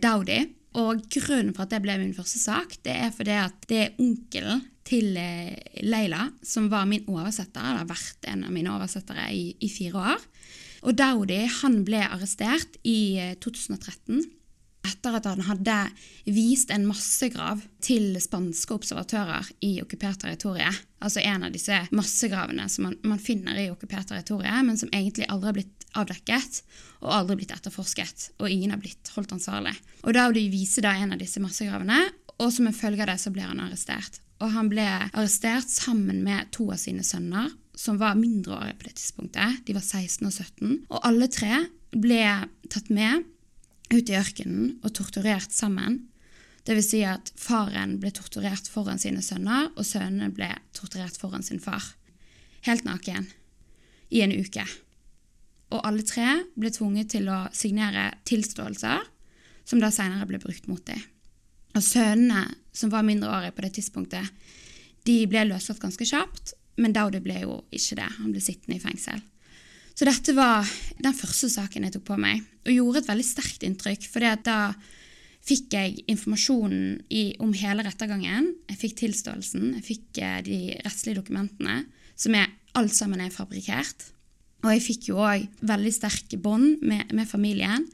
Daudi. 0.00 0.40
Og 0.80 1.02
grunnen 1.12 1.52
for 1.52 1.66
at 1.66 1.74
det 1.74 1.82
ble 1.84 1.98
min 2.00 2.14
første 2.16 2.40
sak, 2.40 2.78
det 2.82 2.94
er 2.96 3.10
fordi 3.12 3.34
at 3.36 3.66
det 3.68 3.80
er 3.82 3.98
onkelen 4.00 4.62
til 4.88 5.16
eh, 5.18 5.54
Leila 5.86 6.26
som 6.46 6.68
var 6.72 6.88
min 6.90 7.06
oversetter, 7.10 7.62
eller 7.62 7.84
har 7.84 7.90
vært 7.92 8.28
en 8.32 8.46
av 8.48 8.54
mine 8.54 8.74
oversettere 8.74 9.28
i, 9.34 9.48
i 9.60 9.70
fire 9.72 10.06
år. 10.12 10.28
Og 10.82 10.96
Daudi 10.98 11.42
han 11.60 11.82
ble 11.86 12.02
arrestert 12.02 12.80
i 12.82 13.18
2013 13.42 14.22
etter 14.82 15.14
at 15.14 15.26
han 15.30 15.44
hadde 15.46 15.76
vist 16.26 16.72
en 16.74 16.88
massegrav 16.88 17.60
til 17.84 18.16
spanske 18.22 18.74
observatører 18.74 19.52
i 19.62 19.76
okkupert 19.82 20.24
territorium. 20.24 20.74
Altså 21.02 21.22
en 21.22 21.46
av 21.46 21.54
disse 21.54 21.76
massegravene 21.94 22.66
som 22.70 22.88
man, 22.88 22.96
man 23.06 23.22
finner 23.22 23.58
i 23.58 23.68
okkupert 23.70 24.10
territorium, 24.10 24.66
men 24.66 24.80
som 24.80 24.90
egentlig 24.92 25.28
aldri 25.30 25.50
har 25.50 25.58
blitt 25.60 25.86
avdekket 25.98 26.62
og 27.02 27.14
aldri 27.14 27.38
blitt 27.40 27.54
etterforsket, 27.54 28.32
og 28.40 28.50
ingen 28.50 28.74
har 28.74 28.82
blitt 28.82 29.12
holdt 29.14 29.34
ansvarlig. 29.36 29.74
Og 30.02 30.16
Daudi 30.16 30.48
viser 30.52 30.86
da 30.86 30.96
en 30.98 31.14
av 31.14 31.22
disse 31.22 31.42
massegravene, 31.42 32.00
og 32.38 32.50
som 32.50 32.66
en 32.66 32.76
følge 32.76 33.04
av 33.04 33.12
det 33.12 33.20
så 33.22 33.30
blir 33.34 33.46
han 33.46 33.62
arrestert. 33.62 34.18
Og 34.42 34.50
han 34.56 34.70
ble 34.72 34.84
arrestert 35.12 35.70
sammen 35.70 36.22
med 36.26 36.50
to 36.54 36.66
av 36.74 36.80
sine 36.82 37.04
sønner, 37.06 37.52
som 37.78 37.98
var 38.00 38.18
mindreårige 38.18 38.78
på 38.78 38.88
det 38.88 38.96
tidspunktet. 38.98 39.60
De 39.66 39.76
var 39.76 39.84
16 39.84 40.26
og 40.26 40.32
17. 40.34 40.72
Og 40.90 41.04
alle 41.06 41.28
tre 41.32 41.60
ble 41.92 42.24
tatt 42.72 42.90
med 42.92 43.22
ut 43.92 44.10
i 44.10 44.16
ørkenen 44.16 44.78
og 44.82 44.94
torturert 44.96 45.54
sammen. 45.54 46.00
Dvs. 46.66 46.88
Si 46.88 47.02
at 47.06 47.32
faren 47.38 47.96
ble 48.02 48.12
torturert 48.14 48.68
foran 48.70 49.00
sine 49.02 49.22
sønner, 49.24 49.70
og 49.76 49.86
sønnene 49.86 50.30
ble 50.34 50.50
torturert 50.76 51.18
foran 51.18 51.44
sin 51.46 51.62
far. 51.62 51.84
Helt 52.66 52.86
naken. 52.86 53.28
I 54.12 54.22
en 54.26 54.34
uke. 54.34 54.66
Og 55.72 55.80
alle 55.88 56.04
tre 56.06 56.42
ble 56.58 56.70
tvunget 56.74 57.14
til 57.14 57.30
å 57.32 57.46
signere 57.56 58.10
tilståelser, 58.28 59.06
som 59.64 59.80
da 59.82 59.90
senere 59.94 60.26
ble 60.28 60.42
brukt 60.42 60.68
mot 60.70 60.82
dem. 60.86 61.00
Og 61.72 61.84
sønnene, 61.84 62.46
som 62.72 62.92
var 62.92 63.04
mindreårige 63.06 63.54
på 63.56 63.64
det 63.64 63.74
tidspunktet, 63.78 64.48
de 65.06 65.18
ble 65.28 65.44
løslatt 65.48 65.82
ganske 65.82 66.06
kjapt, 66.06 66.54
men 66.80 66.94
Daudi 66.94 67.20
ble 67.20 67.42
jo 67.42 67.60
ikke 67.74 67.98
det. 67.98 68.08
Han 68.20 68.32
ble 68.32 68.42
sittende 68.44 68.78
i 68.78 68.82
fengsel. 68.82 69.20
Så 69.92 70.08
dette 70.08 70.32
var 70.36 70.68
den 71.02 71.16
første 71.16 71.50
saken 71.52 71.84
jeg 71.84 71.96
tok 71.96 72.06
på 72.12 72.18
meg, 72.20 72.40
og 72.64 72.72
gjorde 72.72 73.02
et 73.02 73.10
veldig 73.10 73.26
sterkt 73.26 73.66
inntrykk. 73.66 74.06
For 74.08 74.24
da 74.46 74.58
fikk 75.42 75.74
jeg 75.74 76.04
informasjonen 76.10 77.02
i, 77.10 77.34
om 77.42 77.52
hele 77.56 77.84
rettergangen. 77.86 78.52
Jeg 78.70 78.80
fikk 78.80 78.98
tilståelsen, 79.02 79.72
jeg 79.80 79.86
fikk 79.86 80.22
eh, 80.22 80.38
de 80.46 80.60
rettslige 80.86 81.18
dokumentene, 81.18 81.82
som 82.14 82.36
er, 82.38 82.50
alt 82.78 82.94
sammen 82.96 83.20
er 83.20 83.34
fabrikkert. 83.34 84.06
Og 84.62 84.70
jeg 84.70 84.84
fikk 84.84 85.10
jo 85.10 85.18
òg 85.20 85.48
veldig 85.66 85.92
sterke 85.92 86.38
bånd 86.40 86.84
med, 86.86 87.10
med, 87.12 87.26
familien. 87.28 87.84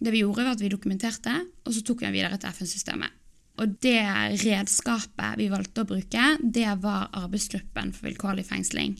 Det 0.00 0.12
vi 0.14 0.22
gjorde, 0.24 0.46
var 0.46 0.56
at 0.56 0.62
vi 0.64 0.72
dokumenterte, 0.72 1.34
og 1.64 1.74
så 1.76 1.84
tok 1.84 2.00
vi 2.00 2.08
den 2.08 2.16
videre 2.16 2.40
til 2.40 2.52
FN-systemet. 2.54 3.16
Og 3.60 3.74
det 3.84 4.00
redskapet 4.40 5.36
vi 5.36 5.50
valgte 5.52 5.84
å 5.84 5.88
bruke, 5.88 6.26
det 6.40 6.70
var 6.80 7.10
arbeidsgruppen 7.20 7.92
for 7.92 8.08
vilkårlig 8.08 8.46
fengsling. 8.48 8.94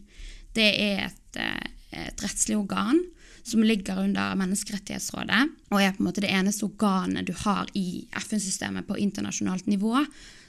Det 0.53 0.69
er 0.69 1.07
et 1.07 1.41
eh, 1.41 1.71
et 1.91 2.23
rettslig 2.23 2.59
organ 2.59 3.01
som 3.43 3.63
ligger 3.65 3.99
under 4.05 4.37
Menneskerettighetsrådet, 4.39 5.41
og 5.73 5.81
er 5.81 5.95
på 5.97 6.03
en 6.03 6.09
måte 6.11 6.23
det 6.23 6.31
eneste 6.35 6.67
organet 6.69 7.27
du 7.27 7.33
har 7.45 7.71
i 7.75 8.05
FN-systemet 8.21 8.87
på 8.87 8.99
internasjonalt 9.01 9.67
nivå 9.71 9.97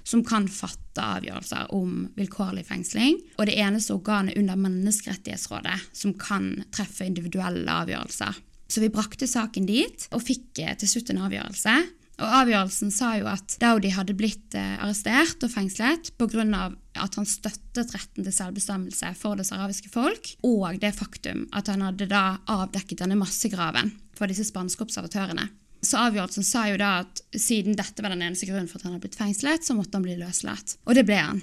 som 0.04 0.24
kan 0.26 0.48
fatte 0.52 1.02
avgjørelser 1.02 1.72
om 1.78 2.10
vilkårlig 2.18 2.66
fengsling, 2.68 3.20
og 3.38 3.48
det 3.48 3.58
eneste 3.62 3.96
organet 3.96 4.38
under 4.38 4.60
Menneskerettighetsrådet 4.60 5.78
som 5.94 6.16
kan 6.20 6.54
treffe 6.74 7.08
individuelle 7.08 7.80
avgjørelser. 7.84 8.42
Så 8.72 8.84
vi 8.84 8.92
brakte 8.94 9.28
saken 9.28 9.68
dit 9.68 10.08
og 10.16 10.24
fikk 10.24 10.62
eh, 10.64 10.78
til 10.80 10.94
slutt 10.94 11.12
en 11.12 11.26
avgjørelse 11.28 11.76
og 12.22 12.34
Avgjørelsen 12.42 12.92
sa 12.94 13.16
jo 13.18 13.28
at 13.32 13.56
Daudi 13.62 13.92
hadde 13.96 14.16
blitt 14.18 14.54
eh, 14.58 14.76
arrestert 14.82 15.42
og 15.46 15.52
fengslet 15.54 16.12
pga. 16.22 16.68
at 17.02 17.16
han 17.18 17.26
støttet 17.26 17.94
retten 17.96 18.26
til 18.26 18.36
selvbestemmelse 18.36 19.14
for 19.18 19.40
det 19.40 19.48
sahrawiske 19.48 19.90
folk, 19.90 20.34
og 20.46 20.78
det 20.82 20.94
faktum 20.94 21.48
at 21.52 21.72
han 21.72 21.82
hadde 21.82 22.10
da 22.12 22.38
avdekket 22.52 23.02
denne 23.02 23.18
massegraven 23.18 23.94
for 24.18 24.30
disse 24.30 24.46
spanske 24.52 24.86
observatørene. 24.86 25.48
Så 25.82 25.98
avgjørelsen 25.98 26.46
sa 26.46 26.68
jo 26.70 26.78
da 26.78 27.00
at 27.02 27.24
siden 27.34 27.78
dette 27.80 28.04
var 28.04 28.14
den 28.14 28.22
eneste 28.22 28.46
grunnen 28.46 28.70
for 28.70 28.78
at 28.78 28.86
han 28.86 28.94
hadde 28.94 29.08
blitt 29.08 29.18
fengslet, 29.18 29.66
så 29.66 29.74
måtte 29.74 29.98
han 29.98 30.06
bli 30.06 30.20
løslatt. 30.20 30.78
Og 30.86 30.94
det 30.98 31.08
ble 31.08 31.18
han. 31.18 31.42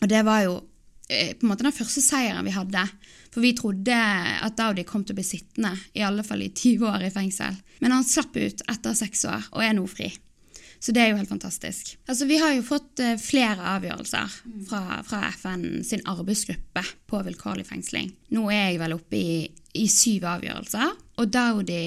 Og 0.00 0.08
det 0.08 0.22
var 0.24 0.40
jo 0.46 0.54
på 1.08 1.44
en 1.44 1.50
måte 1.50 1.66
den 1.66 1.74
første 1.76 2.00
seieren 2.00 2.46
vi 2.46 2.54
hadde. 2.54 2.84
For 3.34 3.44
vi 3.44 3.54
trodde 3.58 3.96
at 4.46 4.56
Daudi 4.56 4.86
kom 4.88 5.02
til 5.04 5.16
å 5.16 5.18
bli 5.18 5.26
sittende, 5.26 5.74
i 5.92 6.04
alle 6.06 6.24
fall 6.26 6.44
i 6.44 6.52
20 6.52 6.86
år 6.88 7.08
i 7.08 7.12
fengsel. 7.12 7.56
Men 7.82 7.96
han 7.96 8.06
slapp 8.06 8.36
ut 8.38 8.62
etter 8.70 8.96
seks 8.96 9.26
år 9.28 9.50
og 9.52 9.64
er 9.64 9.74
nå 9.76 9.84
fri. 9.90 10.12
Så 10.84 10.92
det 10.92 11.00
er 11.00 11.14
jo 11.14 11.16
helt 11.16 11.30
fantastisk. 11.30 11.94
Altså, 12.04 12.26
vi 12.28 12.36
har 12.36 12.52
jo 12.52 12.64
fått 12.66 13.00
uh, 13.00 13.14
flere 13.16 13.70
avgjørelser 13.72 14.34
fra, 14.68 14.98
fra, 15.06 15.20
FN 15.32 15.80
sin 15.86 16.02
arbeidsgruppe 16.12 16.82
på 17.08 17.20
vilkårlig 17.24 17.64
fengsling. 17.64 18.10
Nå 18.36 18.50
er 18.52 18.66
jeg 18.66 18.82
vel 18.82 18.96
oppe 18.98 19.16
i, 19.16 19.38
i 19.80 19.86
syv 19.88 20.26
avgjørelser, 20.34 20.92
og 21.22 21.30
Daudi 21.32 21.86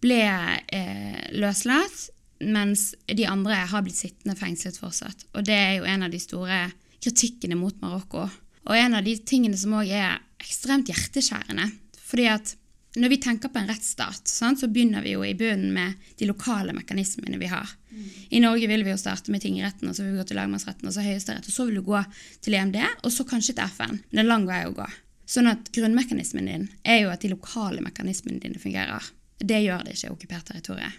ble 0.00 0.20
eh, 0.24 1.24
løslatt, 1.36 2.06
mens 2.40 2.92
de 3.04 3.26
andre 3.28 3.58
har 3.68 3.82
blitt 3.84 3.98
sittende 3.98 4.38
fengslet 4.38 4.78
fortsatt. 4.80 5.26
Og 5.34 5.44
det 5.44 5.58
er 5.58 5.74
jo 5.80 5.90
en 5.90 6.06
av 6.06 6.14
de 6.14 6.22
store 6.22 6.62
kritikkene 7.02 7.58
mot 7.58 7.76
Marokko. 7.82 8.28
Og 8.68 8.76
en 8.76 8.96
av 8.98 9.04
de 9.04 9.16
tingene 9.26 9.58
som 9.58 9.74
òg 9.78 9.90
er 9.90 10.18
ekstremt 10.40 10.90
hjerteskjærende. 10.90 11.70
fordi 12.10 12.26
at 12.26 12.56
når 12.98 13.08
vi 13.08 13.20
tenker 13.22 13.48
på 13.48 13.58
en 13.60 13.68
rettsstat, 13.70 14.26
sant, 14.26 14.58
så 14.58 14.66
begynner 14.66 15.04
vi 15.04 15.12
jo 15.12 15.22
i 15.22 15.34
bunnen 15.38 15.70
med 15.70 15.92
de 16.18 16.26
lokale 16.26 16.72
mekanismene 16.74 17.38
vi 17.38 17.46
har. 17.46 17.68
Mm. 17.90 18.08
I 18.34 18.40
Norge 18.42 18.66
vil 18.66 18.82
vi 18.82 18.90
jo 18.90 18.98
starte 18.98 19.30
med 19.30 19.44
tingretten, 19.44 19.86
og 19.88 19.94
så 19.94 20.02
vil 20.02 20.16
vi 20.16 20.18
gå 20.18 20.24
til 20.26 20.40
lagmannsretten, 20.40 20.88
og 20.88 20.96
så 20.96 21.04
Høyesterett, 21.04 21.46
og 21.46 21.54
så 21.54 21.68
vil 21.68 21.78
du 21.78 21.84
gå 21.86 22.00
til 22.42 22.56
EMD, 22.58 22.80
og 23.04 23.14
så 23.14 23.26
kanskje 23.28 23.54
til 23.54 23.70
FN. 23.76 24.00
Men 24.00 24.18
det 24.18 24.24
er 24.24 24.30
lang 24.32 24.48
vei 24.48 24.64
å 24.66 24.74
gå. 24.74 24.88
Sånn 25.30 25.46
at 25.52 25.70
grunnmekanismen 25.70 26.50
din 26.50 26.66
er 26.82 27.04
jo 27.04 27.14
at 27.14 27.22
de 27.22 27.30
lokale 27.30 27.84
mekanismene 27.84 28.42
dine 28.42 28.58
fungerer. 28.58 29.06
Det 29.38 29.62
gjør 29.62 29.86
det 29.86 29.94
ikke 29.94 30.10
i 30.10 30.14
okkupert 30.16 30.50
territorium. 30.50 30.98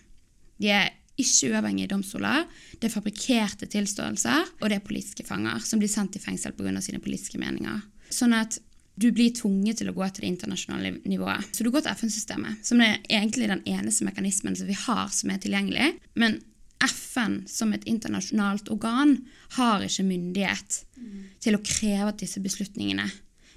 De 0.64 0.72
er 0.72 0.94
ikke 1.22 1.52
uavhengige 1.54 1.92
domstoler, 1.94 2.44
det 2.78 2.90
er 2.90 2.94
fabrikkerte 2.94 3.70
tilståelser, 3.72 4.52
og 4.60 4.68
det 4.68 4.80
er 4.80 4.86
politiske 4.86 5.26
fanger 5.28 5.64
som 5.66 5.82
blir 5.82 5.92
sendt 5.92 6.18
i 6.18 6.24
fengsel 6.24 6.56
pga. 6.58 6.82
sine 6.82 7.02
politiske 7.04 7.40
meninger. 7.42 7.82
Sånn 8.12 8.36
at 8.36 8.60
du 9.02 9.08
blir 9.16 9.32
tvunget 9.34 9.80
til 9.82 9.90
å 9.90 9.96
gå 9.96 10.06
til 10.10 10.26
det 10.26 10.32
internasjonale 10.34 10.92
nivået. 11.10 11.48
Så 11.56 11.64
du 11.64 11.72
går 11.72 11.86
til 11.86 11.96
FN-systemet, 11.96 12.62
som 12.68 12.82
er 12.84 13.00
egentlig 13.10 13.48
den 13.50 13.64
eneste 13.66 14.06
mekanismen 14.06 14.58
som 14.58 14.68
vi 14.68 14.78
har 14.78 15.08
som 15.16 15.32
er 15.32 15.40
tilgjengelig. 15.42 15.94
Men 16.20 16.42
FN 16.82 17.42
som 17.50 17.74
et 17.74 17.86
internasjonalt 17.90 18.70
organ 18.74 19.16
har 19.58 19.86
ikke 19.86 20.06
myndighet 20.08 20.82
mm. 20.98 21.20
til 21.44 21.58
å 21.58 21.64
kreve 21.66 22.12
at 22.12 22.22
disse 22.22 22.42
beslutningene 22.44 23.08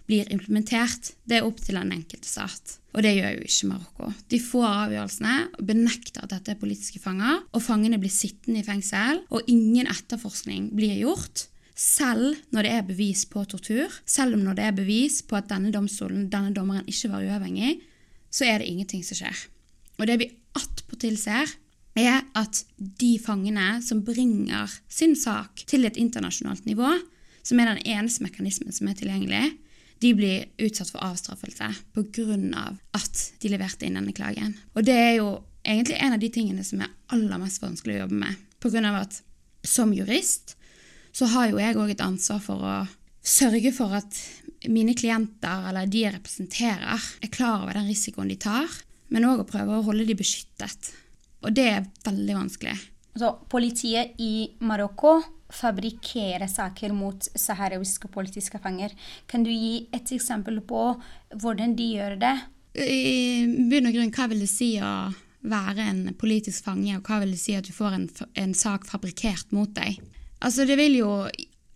blir 0.08 0.28
implementert. 0.32 1.14
Det 1.24 1.38
er 1.38 1.46
opp 1.46 1.60
til 1.64 1.78
den 1.78 1.92
enkelte 1.94 2.28
stat. 2.28 2.76
Og 2.94 3.02
det 3.02 3.14
gjør 3.16 3.32
jo 3.38 3.46
ikke 3.48 3.70
Marokko. 3.70 4.10
De 4.30 4.40
får 4.42 4.66
avgjørelsene 4.68 5.64
benekter 5.66 6.26
at 6.26 6.34
dette 6.34 6.52
er 6.52 6.60
politiske 6.60 7.00
fanger. 7.02 7.40
Og 7.56 7.64
fangene 7.64 7.98
blir 8.02 8.12
sittende 8.12 8.62
i 8.62 8.66
fengsel, 8.66 9.24
og 9.34 9.48
ingen 9.50 9.90
etterforskning 9.90 10.70
blir 10.76 10.94
gjort. 11.00 11.48
Selv 11.74 12.36
når 12.54 12.66
det 12.66 12.74
er 12.76 12.86
bevis 12.86 13.24
på 13.26 13.42
tortur, 13.50 13.90
selv 14.06 14.36
om 14.36 14.44
når 14.46 14.60
det 14.60 14.68
er 14.68 14.76
bevis 14.76 15.18
på 15.26 15.40
at 15.40 15.50
denne 15.50 15.72
domstolen, 15.74 16.28
denne 16.30 16.54
dommeren 16.54 16.86
ikke 16.90 17.10
var 17.10 17.26
uavhengig, 17.26 17.80
så 18.30 18.46
er 18.46 18.60
det 18.60 18.70
ingenting 18.70 19.02
som 19.06 19.18
skjer. 19.18 19.44
Og 19.98 20.06
det 20.10 20.20
vi 20.22 20.30
attpåtil 20.54 21.18
ser, 21.18 21.50
er 21.94 22.22
at 22.34 22.62
de 22.76 23.16
fangene 23.22 23.78
som 23.82 24.02
bringer 24.06 24.70
sin 24.90 25.14
sak 25.18 25.62
til 25.70 25.86
et 25.86 25.98
internasjonalt 25.98 26.66
nivå, 26.66 26.90
som 27.44 27.60
er 27.60 27.70
den 27.70 27.82
eneste 27.86 28.24
mekanismen 28.24 28.74
som 28.74 28.88
er 28.90 28.96
tilgjengelig, 28.98 29.52
de 30.02 30.12
blir 30.16 30.48
utsatt 30.58 30.90
for 30.90 31.04
avstraffelse 31.04 31.70
pga. 31.94 32.64
at 32.92 33.22
de 33.40 33.48
leverte 33.52 33.86
inn 33.86 33.94
denne 33.98 34.12
klagen. 34.12 34.56
Og 34.74 34.84
det 34.84 34.96
er 34.96 35.14
jo 35.18 35.44
egentlig 35.64 35.96
en 36.00 36.16
av 36.16 36.20
de 36.20 36.30
tingene 36.30 36.64
som 36.64 36.82
er 36.84 36.92
aller 37.14 37.40
mest 37.40 37.62
vanskelig 37.62 37.96
å 37.96 38.02
jobbe 38.04 38.20
med. 38.24 38.42
Pga. 38.60 39.00
at 39.00 39.22
som 39.64 39.92
jurist 39.94 40.56
så 41.14 41.28
har 41.30 41.50
jo 41.50 41.60
jeg 41.62 41.76
òg 41.78 41.94
et 41.94 42.04
ansvar 42.04 42.40
for 42.42 42.64
å 42.64 42.74
sørge 43.24 43.72
for 43.72 43.94
at 43.96 44.18
mine 44.68 44.94
klienter, 44.96 45.68
eller 45.68 45.86
de 45.88 46.02
jeg 46.02 46.14
representerer, 46.16 47.06
er 47.22 47.32
klar 47.32 47.62
over 47.62 47.76
den 47.76 47.88
risikoen 47.88 48.28
de 48.32 48.36
tar, 48.40 48.68
men 49.12 49.26
òg 49.28 49.44
å 49.44 49.48
prøve 49.48 49.78
å 49.78 49.84
holde 49.86 50.06
de 50.08 50.16
beskyttet. 50.18 50.90
Og 51.44 51.54
det 51.54 51.66
er 51.70 51.86
veldig 52.04 52.36
vanskelig. 52.36 52.74
Så 53.14 53.30
politiet 53.52 54.18
i 54.18 54.48
Marokko 54.66 55.20
fabrikkere 55.54 56.48
saker 56.50 56.94
mot 56.96 57.28
saharawiske 57.34 58.10
politiske 58.12 58.60
fanger. 58.62 58.94
Kan 59.30 59.46
du 59.46 59.52
gi 59.52 59.86
et 59.94 60.14
eksempel 60.14 60.60
på 60.66 60.86
hvordan 61.34 61.76
de 61.78 61.90
gjør 61.96 62.18
det? 62.22 62.34
I 62.74 63.46
bunn 63.70 63.86
og 63.86 63.94
grunn, 63.94 64.14
hva 64.14 64.28
vil 64.32 64.42
det 64.42 64.50
si 64.50 64.74
å 64.82 64.94
være 65.44 65.84
en 65.90 66.04
politisk 66.18 66.66
fange, 66.66 66.96
og 66.96 67.06
hva 67.06 67.20
vil 67.22 67.34
det 67.34 67.40
si 67.42 67.54
at 67.54 67.66
du 67.68 67.74
får 67.76 67.98
en, 67.98 68.06
en 68.40 68.54
sak 68.56 68.88
fabrikkert 68.88 69.52
mot 69.54 69.70
deg? 69.76 70.00
Altså, 70.44 70.66
det 70.66 70.78
vil 70.80 70.98
jo 70.98 71.10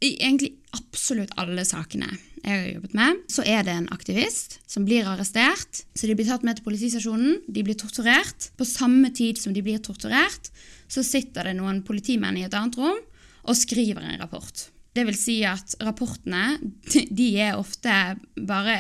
i 0.05 0.15
egentlig 0.23 0.55
absolutt 0.77 1.35
alle 1.41 1.65
sakene 1.67 2.11
jeg 2.39 2.55
har 2.55 2.67
jobbet 2.71 2.95
med, 2.97 3.23
så 3.35 3.43
er 3.51 3.65
det 3.67 3.75
en 3.75 3.89
aktivist 3.93 4.59
som 4.71 4.85
blir 4.87 5.09
arrestert. 5.11 5.83
Så 5.99 6.07
de 6.07 6.15
blir 6.17 6.29
tatt 6.29 6.45
med 6.47 6.59
til 6.59 6.69
politistasjonen, 6.69 7.41
de 7.51 7.65
blir 7.67 7.77
torturert. 7.77 8.51
På 8.57 8.67
samme 8.69 9.11
tid 9.15 9.41
som 9.43 9.53
de 9.53 9.65
blir 9.65 9.83
torturert, 9.85 10.51
så 10.89 11.03
sitter 11.05 11.51
det 11.51 11.57
noen 11.59 11.83
politimenn 11.85 12.39
i 12.39 12.47
et 12.47 12.55
annet 12.57 12.79
rom 12.79 13.01
og 13.49 13.57
skriver 13.57 14.05
en 14.05 14.21
rapport. 14.21 14.69
Det 14.95 15.05
vil 15.09 15.17
si 15.19 15.41
at 15.47 15.77
rapportene 15.85 16.59
de 16.93 17.29
er 17.41 17.59
ofte 17.59 17.95
bare 18.37 18.77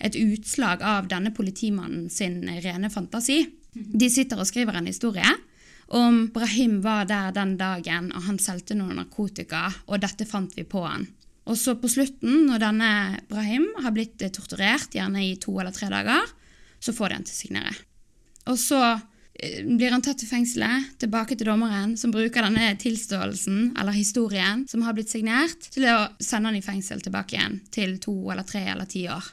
et 0.00 0.16
utslag 0.16 0.82
av 0.86 1.08
denne 1.10 1.32
politimannen 1.36 2.08
sin 2.12 2.42
rene 2.64 2.90
fantasi. 2.92 3.42
De 3.74 4.08
sitter 4.10 4.40
og 4.40 4.48
skriver 4.48 4.78
en 4.78 4.88
historie 4.88 5.28
om 5.90 6.28
Brahim 6.30 6.78
var 6.84 7.08
der 7.10 7.32
den 7.34 7.56
dagen 7.58 8.12
og 8.14 8.22
han 8.28 8.38
solgte 8.38 8.76
noe 8.78 8.94
narkotika, 8.94 9.66
og 9.90 9.98
dette 10.04 10.26
fant 10.28 10.54
vi 10.54 10.62
på 10.62 10.84
han. 10.86 11.08
Og 11.50 11.58
så 11.58 11.74
på 11.80 11.90
slutten, 11.90 12.44
når 12.46 12.62
denne 12.62 12.90
Brahim 13.30 13.66
har 13.82 13.94
blitt 13.96 14.22
torturert, 14.36 14.92
gjerne 14.94 15.24
i 15.26 15.34
to 15.40 15.56
eller 15.58 15.74
tre 15.74 15.88
dager, 15.90 16.28
så 16.78 16.94
får 16.94 17.10
de 17.10 17.18
han 17.18 17.26
til 17.26 17.34
å 17.34 17.40
signere. 17.40 17.72
Og 18.52 18.60
så 18.60 18.78
eh, 18.86 19.02
blir 19.64 19.94
han 19.94 20.02
tatt 20.04 20.20
til 20.20 20.28
fengselet, 20.30 20.92
tilbake 21.00 21.36
til 21.38 21.48
dommeren, 21.48 21.96
som 22.00 22.12
bruker 22.14 22.44
denne 22.46 22.72
tilståelsen 22.80 23.74
eller 23.80 23.96
historien 23.96 24.66
som 24.70 24.84
har 24.86 24.96
blitt 24.96 25.12
signert, 25.12 25.70
til 25.72 25.88
å 25.90 26.10
sende 26.20 26.50
han 26.50 26.58
i 26.58 26.64
fengsel 26.64 27.02
tilbake 27.04 27.38
igjen 27.38 27.60
til 27.72 27.96
to 28.02 28.16
eller 28.32 28.46
tre 28.46 28.66
eller 28.74 28.90
ti 28.90 29.06
år. 29.10 29.32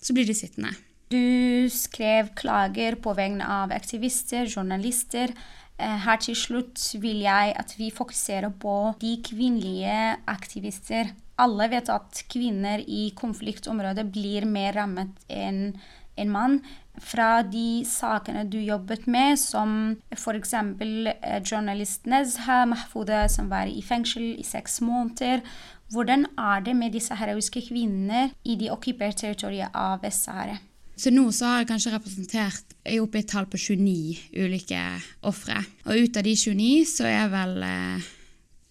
Så 0.00 0.16
blir 0.16 0.28
de 0.28 0.36
sittende. 0.36 0.74
Du 1.12 1.68
skrev 1.70 2.32
klager 2.36 2.96
på 3.00 3.12
vegne 3.16 3.46
av 3.46 3.72
aktivister, 3.76 4.48
journalister, 4.48 5.32
Eh, 5.74 5.98
her 6.06 6.20
til 6.22 6.36
slutt 6.38 6.78
vil 7.02 7.24
jeg 7.24 7.54
at 7.58 7.74
vi 7.74 7.90
fokuserer 7.94 8.52
på 8.62 8.94
de 9.00 9.16
kvinnelige 9.26 10.20
aktivister. 10.30 11.10
Alle 11.42 11.66
vet 11.72 11.90
at 11.90 12.22
kvinner 12.30 12.82
i 12.86 13.08
konfliktområder 13.18 14.06
blir 14.06 14.46
mer 14.46 14.76
rammet 14.78 15.24
enn 15.26 15.74
en 16.14 16.30
mann. 16.30 16.60
Fra 17.02 17.42
de 17.42 17.82
sakene 17.88 18.44
du 18.46 18.60
jobbet 18.62 19.08
med, 19.10 19.38
som 19.40 19.96
f.eks. 20.14 20.52
Eh, 20.54 21.40
journalist 21.42 22.06
Nezha 22.06 22.62
Mahfouda, 22.70 23.24
som 23.28 23.48
var 23.50 23.66
i 23.66 23.82
fengsel 23.82 24.36
i 24.38 24.44
seks 24.46 24.78
måneder. 24.84 25.42
Hvordan 25.90 26.26
er 26.38 26.62
det 26.64 26.76
med 26.76 26.94
disse 26.94 27.10
saharawiske 27.10 27.64
kvinnene 27.68 28.30
i 28.44 28.54
de 28.60 28.70
okkuperte 28.72 29.26
territoriene 29.26 29.72
av 29.74 30.04
Vest-Sahara? 30.04 30.56
Så 30.96 31.10
nå 31.10 31.26
så 31.34 31.48
har 31.50 31.62
jeg 31.62 31.70
kanskje 31.72 31.92
representert 31.96 32.74
jeg 32.84 32.98
er 33.00 33.02
oppe 33.02 33.18
i 33.18 33.24
et 33.24 33.30
tall 33.30 33.48
på 33.50 33.58
29 33.58 34.44
ulike 34.44 34.82
ofre. 35.26 35.58
Og 35.88 36.06
ut 36.06 36.18
av 36.20 36.26
de 36.26 36.34
29 36.38 36.84
så 36.86 37.08
er 37.10 37.32
vel 37.32 37.56
eh, 37.66 38.12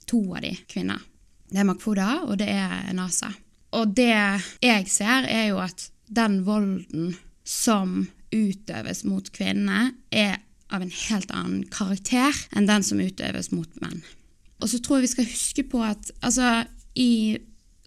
to 0.07 0.21
av 0.31 0.45
de 0.45 0.53
kvinner. 0.71 1.01
Det 1.51 1.59
er 1.59 1.67
Makfoda, 1.67 2.09
og 2.23 2.39
det 2.39 2.47
er 2.49 2.93
Nasa. 2.95 3.33
Og 3.75 3.91
det 3.97 4.13
jeg 4.63 4.87
ser, 4.89 5.27
er 5.27 5.49
jo 5.51 5.59
at 5.61 5.89
den 6.07 6.41
volden 6.47 7.13
som 7.43 8.07
utøves 8.33 9.03
mot 9.05 9.27
kvinnene, 9.35 9.93
er 10.11 10.39
av 10.73 10.81
en 10.81 10.93
helt 10.93 11.31
annen 11.31 11.63
karakter 11.69 12.33
enn 12.55 12.67
den 12.69 12.85
som 12.85 13.01
utøves 13.01 13.51
mot 13.53 13.69
menn. 13.83 14.01
Og 14.63 14.71
så 14.71 14.79
tror 14.79 14.99
jeg 14.99 15.07
vi 15.07 15.13
skal 15.13 15.29
huske 15.29 15.65
på 15.69 15.81
at 15.85 16.09
altså, 16.23 16.63
i 16.95 17.37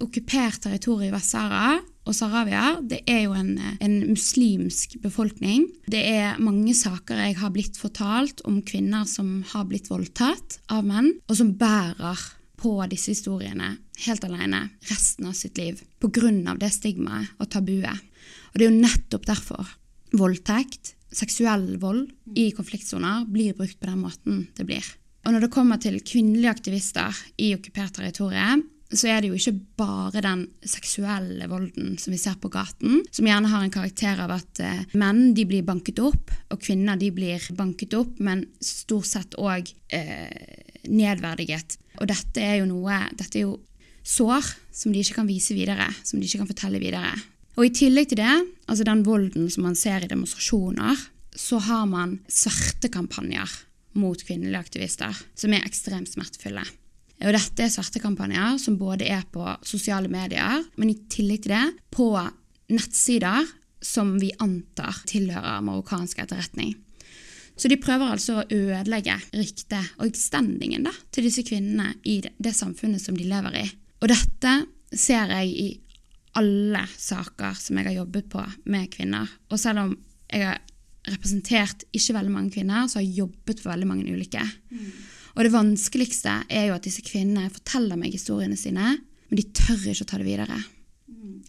okkupert 0.03 0.61
territorium 0.67 1.09
i 1.09 1.15
Vest-Sahara 1.15 1.79
og 2.07 2.15
Saravia, 2.15 2.77
det 2.85 3.01
er 3.11 3.25
jo 3.25 3.35
en, 3.35 3.57
en, 3.83 3.95
muslimsk 4.13 4.99
befolkning. 5.03 5.67
Det 5.91 6.03
er 6.07 6.39
mange 6.39 6.75
saker 6.77 7.19
jeg 7.25 7.39
har 7.41 7.53
blitt 7.55 7.81
fortalt 7.81 8.45
om 8.47 8.61
kvinner 8.67 9.09
som 9.11 9.41
har 9.55 9.67
blitt 9.67 9.91
voldtatt 9.91 10.61
av 10.71 10.87
menn, 10.87 11.17
og 11.27 11.41
som 11.41 11.55
bærer 11.59 12.23
på 12.61 12.77
disse 12.93 13.13
historiene 13.13 13.75
helt 14.07 14.25
alene 14.29 14.63
resten 14.91 15.29
av 15.29 15.35
sitt 15.37 15.59
liv 15.59 15.81
pga. 16.01 16.55
det 16.61 16.71
stigmaet 16.73 17.35
og 17.41 17.51
tabuet. 17.51 18.05
Og 18.57 18.61
det 18.63 18.65
er 18.65 18.73
jo 18.73 18.85
nettopp 18.89 19.27
derfor 19.29 19.73
voldtekt, 20.17 20.95
seksuell 21.13 21.75
vold 21.77 22.07
i 22.41 22.47
konfliktsoner, 22.57 23.27
blir 23.29 23.53
brukt 23.53 23.77
på 23.77 23.91
den 23.91 24.01
måten 24.01 24.39
det 24.57 24.65
blir. 24.65 24.87
Og 25.29 25.35
når 25.35 25.45
det 25.45 25.51
kommer 25.53 25.77
til 25.77 25.99
kvinnelige 26.01 26.55
aktivister 26.55 27.19
i 27.37 27.51
okkupert 27.53 27.99
territorium, 27.99 28.63
så 28.89 29.11
er 29.13 29.21
det 29.21 29.29
jo 29.29 29.37
ikke 29.37 29.61
bare 29.83 30.25
den 30.25 30.47
seksuelle 30.65 31.51
volden 31.53 31.99
som 32.01 32.17
vi 32.17 32.23
ser 32.23 32.41
på 32.41 32.49
gaten, 32.49 33.05
som 33.13 33.29
gjerne 33.29 33.53
har 33.53 33.67
en 33.67 33.77
karakter 33.77 34.25
av 34.25 34.33
at 34.39 34.65
eh, 34.65 34.83
menn 34.97 35.35
de 35.37 35.45
blir 35.45 35.69
banket 35.69 36.01
opp, 36.01 36.33
og 36.49 36.65
kvinner 36.65 36.97
de 36.97 37.13
blir 37.13 37.45
banket 37.61 37.93
opp, 38.01 38.17
men 38.25 38.47
stort 38.65 39.13
sett 39.13 39.37
òg 39.37 39.69
eh, 39.93 40.81
nedverdiget. 40.89 41.77
Og 42.01 42.09
dette 42.09 42.41
er 42.41 42.63
jo 42.63 42.73
noe 42.73 43.05
Dette 43.13 43.37
er 43.37 43.51
jo 43.51 43.59
sår 44.01 44.49
som 44.73 44.97
de 44.97 45.05
ikke 45.05 45.21
kan 45.21 45.29
vise 45.29 45.53
videre, 45.53 45.93
som 46.07 46.17
de 46.17 46.25
ikke 46.25 46.47
kan 46.47 46.55
fortelle 46.55 46.81
videre. 46.81 47.13
Og 47.57 47.65
i 47.65 47.73
tillegg 47.73 48.11
til 48.11 48.21
det, 48.21 48.33
altså 48.69 48.85
den 48.85 49.05
volden 49.07 49.49
som 49.53 49.65
man 49.65 49.79
ser 49.79 50.05
i 50.05 50.11
demonstrasjoner, 50.11 50.99
så 51.37 51.61
har 51.65 51.87
man 51.89 52.19
svertekampanjer 52.29 53.53
mot 53.97 54.21
kvinnelige 54.29 54.61
aktivister 54.61 55.23
som 55.37 55.55
er 55.57 55.65
ekstremt 55.65 56.13
smertefulle. 56.13 56.65
Og 57.25 57.33
dette 57.33 57.65
er 57.65 57.73
svertekampanjer 57.73 58.59
som 58.61 58.77
både 58.77 59.09
er 59.09 59.25
på 59.33 59.45
sosiale 59.65 60.11
medier, 60.13 60.67
men 60.77 60.93
i 60.93 60.99
tillegg 61.09 61.47
til 61.47 61.55
det 61.55 61.65
på 61.97 62.11
nettsider 62.73 63.49
som 63.81 64.17
vi 64.21 64.35
antar 64.43 65.01
tilhører 65.09 65.65
marokkansk 65.65 66.21
etterretning. 66.25 66.75
Så 67.57 67.71
de 67.73 67.81
prøver 67.81 68.13
altså 68.13 68.43
å 68.43 68.47
ødelegge 68.53 69.17
ryktet 69.33 69.95
og 70.05 70.17
standingen 70.19 70.91
til 71.09 71.25
disse 71.25 71.45
kvinnene 71.47 71.95
i 72.05 72.19
det, 72.25 72.35
det 72.37 72.53
samfunnet 72.53 73.01
som 73.01 73.17
de 73.17 73.25
lever 73.31 73.63
i. 73.63 73.67
Og 74.05 74.11
dette 74.13 74.53
ser 74.93 75.33
jeg 75.33 75.55
i 75.57 75.69
alle 76.37 76.85
saker 77.01 77.57
som 77.59 77.79
jeg 77.79 77.89
har 77.89 77.99
jobbet 78.03 78.31
på 78.33 78.43
med 78.73 78.91
kvinner. 78.93 79.31
Og 79.51 79.61
selv 79.61 79.85
om 79.85 79.93
jeg 80.31 80.47
har 80.47 80.63
representert 81.07 81.85
ikke 81.95 82.17
veldig 82.17 82.33
mange 82.35 82.55
kvinner, 82.57 82.89
så 82.89 82.99
har 82.99 83.07
jeg 83.07 83.23
jobbet 83.23 83.63
for 83.63 83.73
veldig 83.73 83.89
mange 83.89 84.09
ulike. 84.11 84.43
Mm. 84.71 84.89
Og 85.37 85.45
det 85.45 85.53
vanskeligste 85.55 86.39
er 86.49 86.71
jo 86.71 86.77
at 86.77 86.87
disse 86.87 87.05
kvinnene 87.07 87.53
forteller 87.53 87.99
meg 88.01 88.17
historiene 88.17 88.57
sine, 88.59 88.97
men 89.27 89.41
de 89.41 89.45
tør 89.55 89.91
ikke 89.93 90.07
å 90.07 90.11
ta 90.11 90.21
det 90.21 90.29
videre. 90.29 90.59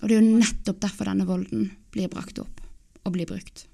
Og 0.02 0.06
det 0.06 0.13
er 0.13 0.21
jo 0.21 0.38
nettopp 0.41 0.82
derfor 0.84 1.10
denne 1.10 1.28
volden 1.28 1.69
blir 1.93 2.12
brakt 2.12 2.39
opp 2.43 2.62
og 3.04 3.13
blir 3.15 3.30
brukt. 3.30 3.65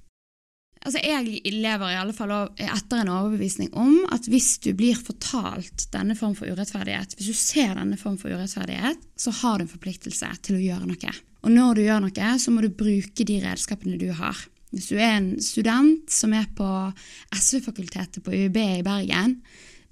Altså, 0.84 1.00
jeg 1.00 1.54
lever 1.56 1.93
i 1.93 1.96
alle 1.96 2.13
fall 2.15 2.32
etter 2.60 3.00
en 3.00 3.12
overbevisning 3.13 3.69
om 3.80 4.02
at 4.12 4.26
hvis 4.28 4.58
du 4.65 4.74
blir 4.76 4.98
fortalt 5.00 5.86
denne 5.96 6.15
form 6.19 6.34
for 6.36 6.52
urettferdighet, 6.52 7.15
hvis 7.15 7.30
du 7.32 7.38
ser 7.39 7.78
denne 7.78 8.00
form 8.00 8.17
for 8.19 8.34
urettferdighet, 8.36 9.00
så 9.15 9.32
har 9.39 9.58
du 9.58 9.63
en 9.63 9.72
forpliktelse 9.72 10.28
til 10.43 10.60
å 10.60 10.63
gjøre 10.63 10.89
noe. 10.89 11.13
Og 11.43 11.52
når 11.56 11.80
du 11.80 11.86
gjør 11.86 12.04
noe, 12.04 12.34
så 12.39 12.52
må 12.52 12.63
du 12.63 12.72
bruke 12.76 13.28
de 13.28 13.39
redskapene 13.43 14.00
du 14.00 14.10
har. 14.15 14.43
Hvis 14.74 14.89
du 14.89 14.98
er 14.98 15.19
en 15.19 15.34
student 15.43 16.10
som 16.12 16.34
er 16.36 16.48
på 16.58 16.67
SV-fakultetet 17.36 18.24
på 18.26 18.34
UiB 18.34 18.58
i 18.58 18.86
Bergen, 18.86 19.38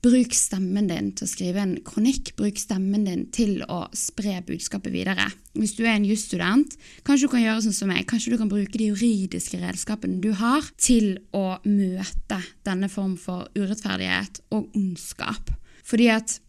Bruk 0.01 0.33
stemmen 0.33 0.87
din 0.89 1.11
til 1.13 1.27
å 1.27 1.29
skrive 1.29 1.61
en 1.61 1.75
kronikk, 1.85 2.31
bruk 2.33 2.57
stemmen 2.57 3.03
din 3.05 3.27
til 3.29 3.59
å 3.69 3.83
spre 3.93 4.39
budskapet 4.47 4.89
videre. 4.95 5.27
Hvis 5.53 5.75
du 5.77 5.83
er 5.83 5.93
en 5.93 6.07
jusstudent, 6.09 6.73
kanskje 7.05 7.27
du 7.27 7.33
kan 7.35 7.43
gjøre 7.43 7.61
sånn 7.67 7.75
som 7.77 7.91
meg, 7.93 8.07
kanskje 8.09 8.33
du 8.33 8.39
kan 8.41 8.49
bruke 8.49 8.81
de 8.81 8.87
juridiske 8.89 9.59
redskapene 9.61 10.17
du 10.23 10.31
har, 10.39 10.65
til 10.81 11.19
å 11.37 11.59
møte 11.67 12.39
denne 12.65 12.89
form 12.89 13.13
for 13.21 13.51
urettferdighet 13.53 14.41
og 14.57 14.73
ondskap. 14.79 15.53
Fordi 15.85 16.09
at 16.15 16.39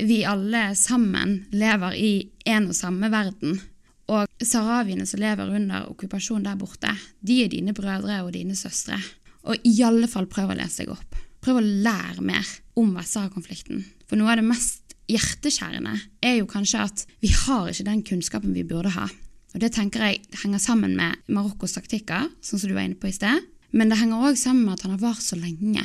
vi 0.00 0.22
alle 0.24 0.70
sammen 0.78 1.42
lever 1.52 2.00
i 2.00 2.14
en 2.56 2.70
og 2.72 2.78
samme 2.78 3.12
verden. 3.12 3.60
Og 4.08 4.32
saharawiene 4.40 5.04
som 5.08 5.20
lever 5.20 5.52
under 5.60 5.90
okkupasjon 5.92 6.48
der 6.48 6.56
borte, 6.56 6.96
de 7.20 7.42
er 7.44 7.52
dine 7.52 7.76
brødre 7.76 8.22
og 8.24 8.32
dine 8.32 8.56
søstre. 8.56 8.96
Og 9.44 9.60
i 9.68 9.76
alle 9.84 10.08
fall 10.08 10.24
prøv 10.24 10.54
å 10.54 10.58
lese 10.58 10.86
deg 10.86 10.96
opp. 10.96 11.23
Prøv 11.44 11.60
å 11.60 11.64
lære 11.84 12.22
mer 12.24 12.48
om 12.80 12.94
Vest-Sahara-konflikten. 12.96 13.82
For 14.08 14.16
noe 14.16 14.32
av 14.32 14.40
det 14.40 14.46
mest 14.48 14.94
hjerteskjærende 15.12 15.92
er 16.24 16.38
jo 16.38 16.46
kanskje 16.48 16.80
at 16.86 17.02
vi 17.20 17.28
har 17.36 17.68
ikke 17.68 17.84
den 17.84 18.00
kunnskapen 18.06 18.54
vi 18.56 18.64
burde 18.64 18.94
ha. 18.94 19.10
Og 19.52 19.60
Det 19.60 19.70
tenker 19.76 20.02
jeg 20.02 20.22
henger 20.40 20.58
sammen 20.58 20.96
med 20.96 21.20
Marokkos 21.28 21.76
taktikker, 21.76 22.30
sånn 22.40 22.62
som 22.62 22.70
du 22.70 22.74
var 22.74 22.88
inne 22.88 22.98
på 22.98 23.10
i 23.10 23.14
sted. 23.14 23.44
Men 23.76 23.92
det 23.92 24.00
henger 24.00 24.24
òg 24.30 24.40
sammen 24.40 24.64
med 24.64 24.78
at 24.78 24.86
han 24.86 24.96
har 24.96 25.04
vart 25.04 25.22
så 25.22 25.36
lenge. 25.36 25.84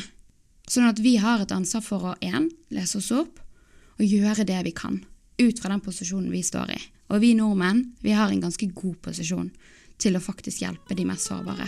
Sånn 0.69 0.87
at 0.87 1.03
vi 1.03 1.17
har 1.19 1.43
et 1.43 1.51
ansvar 1.51 1.83
for 1.83 2.07
å 2.07 2.15
én, 2.23 2.47
lese 2.71 3.01
oss 3.01 3.11
opp 3.11 3.43
og 3.99 4.05
gjøre 4.05 4.47
det 4.47 4.63
vi 4.69 4.73
kan. 4.77 5.01
Ut 5.41 5.59
fra 5.59 5.73
den 5.73 5.83
posisjonen 5.83 6.31
vi 6.31 6.45
står 6.45 6.71
i. 6.71 6.79
Og 7.11 7.19
vi 7.25 7.35
nordmenn 7.35 7.97
vi 8.05 8.15
har 8.15 8.31
en 8.31 8.47
ganske 8.47 8.71
god 8.71 8.99
posisjon 9.03 9.51
til 9.99 10.15
å 10.15 10.23
faktisk 10.23 10.63
hjelpe 10.63 10.95
de 10.95 11.09
mest 11.09 11.27
sårbare. 11.27 11.67